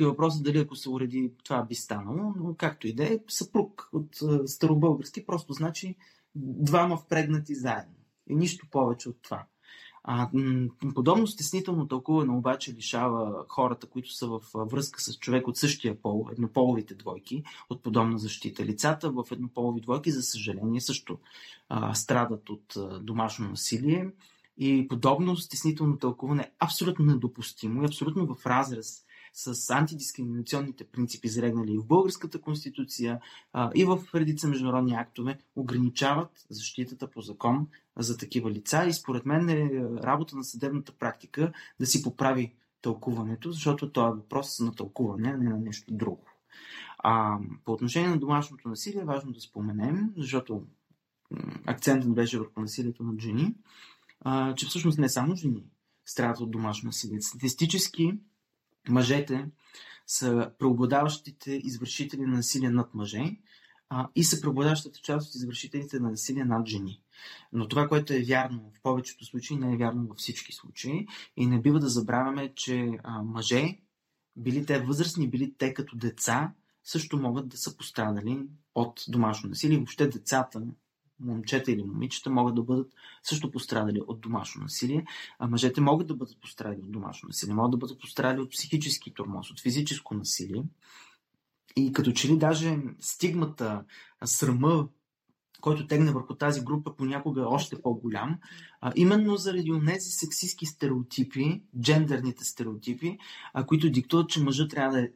Въпрос 0.00 0.40
е 0.40 0.42
дали 0.42 0.58
ако 0.58 0.76
се 0.76 0.90
уреди 0.90 1.32
това 1.44 1.62
би 1.62 1.74
станало, 1.74 2.34
но 2.36 2.54
както 2.54 2.86
и 2.88 2.92
да 2.92 3.04
е, 3.04 3.18
съпруг 3.28 3.88
от 3.92 4.18
старобългарски 4.46 5.26
просто 5.26 5.52
значи 5.52 5.96
двама 6.34 6.96
впрегнати 6.96 7.54
заедно. 7.54 7.94
И 8.28 8.34
нищо 8.34 8.66
повече 8.70 9.08
от 9.08 9.16
това. 9.22 9.44
А, 10.04 10.30
подобно 10.94 11.26
стеснително 11.26 11.88
тълкуване 11.88 12.32
обаче 12.32 12.74
лишава 12.74 13.44
хората, 13.48 13.86
които 13.86 14.14
са 14.14 14.26
в 14.26 14.40
връзка 14.54 15.00
с 15.00 15.18
човек 15.18 15.48
от 15.48 15.56
същия 15.56 16.02
пол, 16.02 16.28
еднополовите 16.32 16.94
двойки, 16.94 17.44
от 17.70 17.82
подобна 17.82 18.18
защита. 18.18 18.64
Лицата 18.64 19.10
в 19.10 19.24
еднополови 19.32 19.80
двойки, 19.80 20.10
за 20.10 20.22
съжаление, 20.22 20.80
също 20.80 21.18
а, 21.68 21.94
страдат 21.94 22.50
от 22.50 22.76
а, 22.76 23.00
домашно 23.00 23.48
насилие 23.48 24.10
И 24.58 24.88
подобно 24.88 25.36
стеснително 25.36 25.98
тълкуване 25.98 26.42
е 26.42 26.50
абсолютно 26.58 27.04
недопустимо 27.04 27.82
и 27.82 27.86
абсолютно 27.86 28.34
в 28.34 28.46
разрез 28.46 29.04
с 29.32 29.70
антидискриминационните 29.70 30.84
принципи, 30.84 31.28
зарегнали 31.28 31.72
и 31.72 31.78
в 31.78 31.86
Българската 31.86 32.40
конституция, 32.40 33.20
и 33.74 33.84
в 33.84 33.98
редица 34.14 34.48
международни 34.48 34.94
актове, 34.94 35.38
ограничават 35.56 36.30
защитата 36.50 37.10
по 37.10 37.20
закон 37.20 37.66
за 37.98 38.18
такива 38.18 38.50
лица. 38.50 38.84
И 38.88 38.92
според 38.92 39.26
мен 39.26 39.48
е 39.48 39.70
работа 40.02 40.36
на 40.36 40.44
съдебната 40.44 40.92
практика 40.92 41.52
да 41.80 41.86
си 41.86 42.02
поправи 42.02 42.54
тълкуването, 42.82 43.52
защото 43.52 43.92
това 43.92 44.08
е 44.08 44.12
въпрос 44.12 44.60
на 44.60 44.74
тълкуване, 44.74 45.28
а 45.28 45.36
не 45.36 45.50
на 45.50 45.58
нещо 45.58 45.92
друго. 45.94 46.24
А, 46.98 47.38
по 47.64 47.72
отношение 47.72 48.08
на 48.08 48.18
домашното 48.18 48.68
насилие 48.68 49.00
е 49.00 49.04
важно 49.04 49.32
да 49.32 49.40
споменем, 49.40 50.12
защото 50.16 50.62
акцентът 51.66 52.14
беше 52.14 52.38
върху 52.38 52.60
насилието 52.60 53.02
над 53.04 53.20
жени, 53.20 53.54
а, 54.24 54.54
че 54.54 54.66
всъщност 54.66 54.98
не 54.98 55.08
само 55.08 55.34
жени 55.34 55.64
страдат 56.06 56.40
от 56.40 56.50
домашно 56.50 56.86
насилие. 56.86 57.20
Статистически 57.20 58.12
мъжете 58.88 59.46
са 60.06 60.50
преобладаващите 60.58 61.60
извършители 61.64 62.20
на 62.20 62.36
насилие 62.36 62.70
над 62.70 62.94
мъже 62.94 63.36
а, 63.88 64.08
и 64.14 64.24
са 64.24 64.40
преобладаващата 64.40 65.00
част 65.00 65.28
от 65.28 65.34
извършителите 65.34 66.00
на 66.00 66.10
насилие 66.10 66.44
над 66.44 66.68
жени. 66.68 67.02
Но 67.52 67.68
това, 67.68 67.88
което 67.88 68.12
е 68.12 68.22
вярно 68.22 68.72
в 68.76 68.82
повечето 68.82 69.24
случаи, 69.24 69.56
не 69.56 69.72
е 69.72 69.76
вярно 69.76 70.06
във 70.06 70.16
всички 70.16 70.52
случаи. 70.52 71.06
И 71.36 71.46
не 71.46 71.60
бива 71.60 71.80
да 71.80 71.88
забравяме, 71.88 72.54
че 72.54 72.98
а, 73.02 73.22
мъже, 73.22 73.78
били 74.36 74.66
те 74.66 74.80
възрастни, 74.80 75.30
били 75.30 75.54
те 75.58 75.74
като 75.74 75.96
деца, 75.96 76.52
също 76.84 77.18
могат 77.18 77.48
да 77.48 77.56
са 77.56 77.76
пострадали 77.76 78.46
от 78.74 79.04
домашно 79.08 79.48
насилие. 79.48 79.76
Въобще 79.76 80.08
децата 80.08 80.62
момчета 81.24 81.72
или 81.72 81.82
момичета 81.82 82.30
могат 82.30 82.54
да 82.54 82.62
бъдат 82.62 82.92
също 83.22 83.50
пострадали 83.50 84.00
от 84.06 84.20
домашно 84.20 84.62
насилие, 84.62 85.04
а 85.38 85.48
мъжете 85.48 85.80
могат 85.80 86.06
да 86.06 86.14
бъдат 86.14 86.40
пострадали 86.40 86.80
от 86.80 86.92
домашно 86.92 87.26
насилие, 87.26 87.54
могат 87.54 87.70
да 87.70 87.76
бъдат 87.76 88.00
пострадали 88.00 88.40
от 88.40 88.50
психически 88.50 89.14
тормоз, 89.14 89.50
от 89.50 89.60
физическо 89.60 90.14
насилие. 90.14 90.64
И 91.76 91.92
като 91.92 92.12
че 92.12 92.28
ли 92.28 92.38
даже 92.38 92.78
стигмата, 93.00 93.84
срама, 94.24 94.88
който 95.60 95.86
тегне 95.86 96.12
върху 96.12 96.34
тази 96.34 96.60
група, 96.60 96.96
понякога 96.96 97.40
е 97.40 97.44
още 97.44 97.82
по-голям, 97.82 98.38
а, 98.80 98.92
именно 98.96 99.36
заради 99.36 99.72
тези 99.86 100.10
сексистски 100.10 100.66
стереотипи, 100.66 101.62
джендерните 101.80 102.44
стереотипи, 102.44 103.18
а, 103.52 103.66
които 103.66 103.90
диктуват, 103.90 104.28
че 104.28 104.42
мъжът 104.42 104.70
трябва 104.70 104.92
да 104.92 105.02
е 105.02 105.10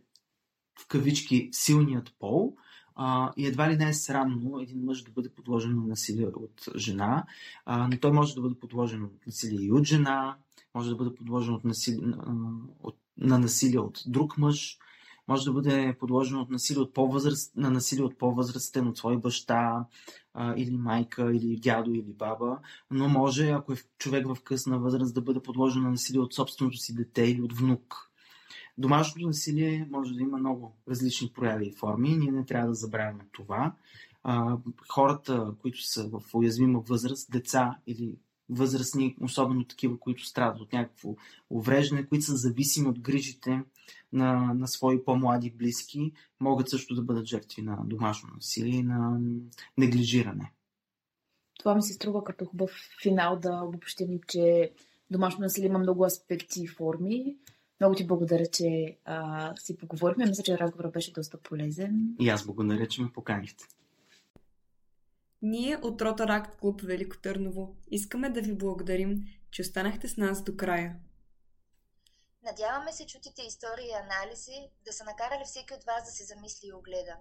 в 0.81 0.87
кавички 0.87 1.49
силният 1.53 2.15
пол, 2.19 2.57
а, 2.97 3.33
и 3.37 3.47
едва 3.47 3.71
ли 3.71 3.77
не 3.77 3.89
е 3.89 3.95
срамно 3.95 4.61
един 4.61 4.85
мъж 4.85 5.03
да 5.03 5.11
бъде 5.11 5.29
подложен 5.29 5.77
на 5.77 5.87
насилие 5.87 6.27
от 6.27 6.69
жена, 6.77 7.25
а, 7.65 7.89
но 7.89 7.99
той 7.99 8.13
може 8.13 8.35
да 8.35 8.41
бъде 8.41 8.55
подложен 8.55 9.05
от 9.05 9.27
насилие 9.27 9.67
и 9.67 9.73
от 9.73 9.85
жена, 9.85 10.37
може 10.75 10.91
да 10.91 10.97
бъде 10.97 11.15
подложен 11.15 11.55
от 11.55 11.65
насилие, 11.65 12.15
от, 12.83 12.97
на 13.19 13.39
насилие 13.39 13.79
от 13.79 14.03
друг 14.07 14.39
мъж, 14.39 14.79
може 15.29 15.45
да 15.45 15.53
бъде 15.53 15.97
подложен 16.01 16.39
от 16.39 16.51
насилие 16.51 16.83
от 16.83 16.95
по-възраст, 16.95 17.57
на 17.57 17.71
насилие 17.71 18.05
от 18.05 18.19
по-възрастен, 18.19 18.89
от 18.89 18.99
свой 18.99 19.17
баща, 19.17 19.85
а, 20.35 20.55
или 20.57 20.77
майка, 20.77 21.33
или 21.33 21.57
дядо, 21.57 21.95
или 21.95 22.13
баба, 22.13 22.59
но 22.91 23.09
може, 23.09 23.51
ако 23.51 23.73
е 23.73 23.77
човек 23.99 24.27
в 24.27 24.43
късна 24.45 24.79
възраст, 24.79 25.15
да 25.15 25.21
бъде 25.21 25.41
подложен 25.41 25.83
на 25.83 25.91
насилие 25.91 26.21
от 26.21 26.35
собственото 26.35 26.77
си 26.77 26.95
дете 26.95 27.23
или 27.23 27.43
от 27.43 27.53
внук. 27.53 28.11
Домашното 28.79 29.27
насилие 29.27 29.89
може 29.91 30.15
да 30.15 30.23
има 30.23 30.39
много 30.39 30.77
различни 30.89 31.33
прояви 31.35 31.67
и 31.67 31.73
форми. 31.73 32.17
Ние 32.17 32.33
не 32.33 32.45
трябва 32.45 32.69
да 32.69 32.75
забравяме 32.75 33.27
това. 33.33 33.75
А, 34.23 34.57
хората, 34.89 35.55
които 35.63 35.83
са 35.83 36.09
в 36.09 36.23
уязвима 36.35 36.81
възраст, 36.81 37.31
деца 37.31 37.79
или 37.87 38.17
възрастни, 38.49 39.17
особено 39.21 39.65
такива, 39.65 39.99
които 39.99 40.27
страдат 40.27 40.61
от 40.61 40.73
някакво 40.73 41.15
увреждане, 41.51 42.07
които 42.07 42.25
са 42.25 42.37
зависими 42.37 42.89
от 42.89 43.01
грижите 43.01 43.63
на, 44.13 44.55
на 44.55 44.69
свои 44.69 45.05
по-млади 45.05 45.51
близки, 45.51 46.13
могат 46.41 46.71
също 46.71 46.95
да 46.95 47.03
бъдат 47.03 47.27
жертви 47.27 47.63
на 47.63 47.79
домашно 47.85 48.29
насилие 48.35 48.75
и 48.75 48.83
на 48.83 49.21
неглижиране. 49.79 50.53
Това 51.59 51.75
ми 51.75 51.83
се 51.83 51.93
струва 51.93 52.25
като 52.25 52.45
хубав 52.45 52.71
финал 53.03 53.39
да 53.39 53.63
обобщим, 53.65 54.21
че 54.29 54.73
домашно 55.11 55.41
насилие 55.41 55.69
има 55.69 55.79
много 55.79 56.05
аспекти 56.05 56.63
и 56.63 56.67
форми. 56.67 57.37
Много 57.81 57.95
ти 57.95 58.07
благодаря, 58.07 58.47
че 58.47 58.97
а, 59.05 59.57
си 59.57 59.77
поговорихме. 59.77 60.27
Мисля, 60.27 60.43
че 60.43 60.59
разговорът 60.59 60.93
беше 60.93 61.13
доста 61.13 61.39
полезен. 61.39 62.17
И 62.21 62.29
аз 62.29 62.47
благодаря, 62.47 62.89
че 62.89 63.03
ме 63.03 63.13
поканихте. 63.13 63.65
Ние 65.43 65.77
от 65.77 66.03
Ротаракт 66.03 66.57
клуб 66.61 66.81
Велико 66.83 67.19
Търново 67.19 67.77
искаме 67.91 68.31
да 68.31 68.41
ви 68.41 68.55
благодарим, 68.55 69.25
че 69.51 69.63
останахте 69.63 70.09
с 70.09 70.17
нас 70.17 70.45
до 70.45 70.57
края. 70.57 70.97
Надяваме 72.43 72.93
се 72.93 73.07
чутите 73.07 73.43
истории 73.43 73.89
и 73.89 74.03
анализи 74.05 74.71
да 74.85 74.93
са 74.93 75.05
накарали 75.05 75.45
всеки 75.45 75.75
от 75.75 75.85
вас 75.85 76.05
да 76.05 76.11
се 76.11 76.25
замисли 76.25 76.69
и 76.69 76.73
огледа. 76.73 77.17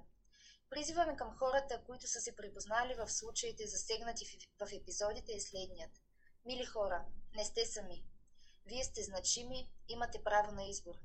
Призиваме 0.69 1.15
към 1.15 1.29
хората, 1.39 1.81
които 1.85 2.07
са 2.07 2.19
се 2.19 2.35
припознали 2.35 2.95
в 2.99 3.11
случаите 3.11 3.67
засегнати 3.67 4.25
в 4.59 4.73
епизодите 4.73 5.31
и 5.31 5.41
следният. 5.41 5.91
Мили 6.45 6.65
хора, 6.65 7.05
не 7.35 7.45
сте 7.45 7.65
сами. 7.65 8.03
Вие 8.65 8.83
сте 8.83 9.03
значими, 9.03 9.69
имате 9.87 10.23
право 10.23 10.51
на 10.51 10.63
избор. 10.63 10.95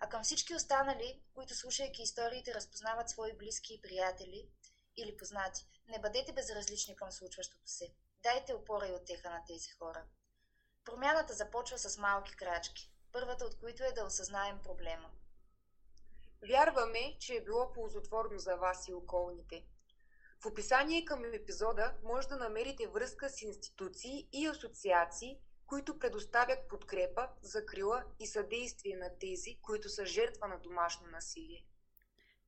А 0.00 0.08
към 0.08 0.22
всички 0.22 0.54
останали, 0.54 1.22
които 1.34 1.54
слушайки 1.54 2.02
историите 2.02 2.54
разпознават 2.54 3.10
свои 3.10 3.32
близки 3.32 3.74
и 3.74 3.82
приятели 3.82 4.48
или 4.96 5.16
познати, 5.16 5.66
не 5.88 5.98
бъдете 5.98 6.32
безразлични 6.32 6.96
към 6.96 7.12
случващото 7.12 7.68
се. 7.68 7.94
Дайте 8.22 8.54
опора 8.54 8.88
и 8.88 8.92
отеха 8.92 9.30
на 9.30 9.44
тези 9.46 9.70
хора. 9.70 10.04
Промяната 10.84 11.34
започва 11.34 11.78
с 11.78 11.98
малки 11.98 12.36
крачки, 12.36 12.92
първата 13.12 13.44
от 13.44 13.58
които 13.58 13.84
е 13.84 13.92
да 13.92 14.04
осъзнаем 14.04 14.58
проблема. 14.62 15.10
Вярваме, 16.48 17.16
че 17.18 17.34
е 17.34 17.44
било 17.44 17.72
ползотворно 17.72 18.38
за 18.38 18.56
вас 18.56 18.88
и 18.88 18.94
околните. 18.94 19.64
В 20.40 20.46
описание 20.46 21.04
към 21.04 21.24
епизода 21.24 21.94
може 22.02 22.28
да 22.28 22.36
намерите 22.36 22.86
връзка 22.86 23.30
с 23.30 23.42
институции 23.42 24.28
и 24.32 24.46
асоциации, 24.46 25.40
които 25.66 25.98
предоставят 25.98 26.58
подкрепа, 26.68 27.28
закрила 27.42 28.04
и 28.20 28.26
съдействие 28.26 28.96
на 28.96 29.10
тези, 29.20 29.58
които 29.62 29.88
са 29.88 30.06
жертва 30.06 30.48
на 30.48 30.58
домашно 30.58 31.06
насилие. 31.12 31.64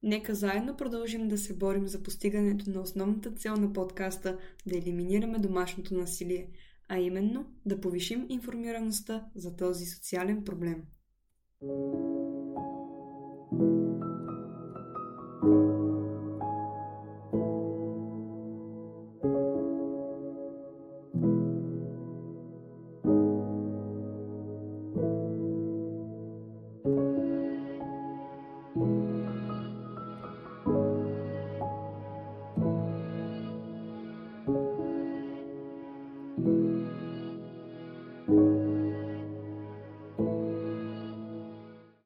Нека 0.02 0.34
заедно 0.34 0.76
продължим 0.76 1.28
да 1.28 1.38
се 1.38 1.56
борим 1.56 1.88
за 1.88 2.02
постигането 2.02 2.70
на 2.70 2.80
основната 2.80 3.30
цел 3.30 3.54
на 3.56 3.72
подкаста 3.72 4.38
да 4.66 4.78
елиминираме 4.78 5.38
домашното 5.38 5.94
насилие, 5.94 6.50
а 6.88 6.98
именно 6.98 7.52
да 7.66 7.80
повишим 7.80 8.26
информираността 8.28 9.26
за 9.34 9.56
този 9.56 9.86
социален 9.86 10.44
проблем. 10.44 10.84
thank 13.50 13.60
you 13.60 13.88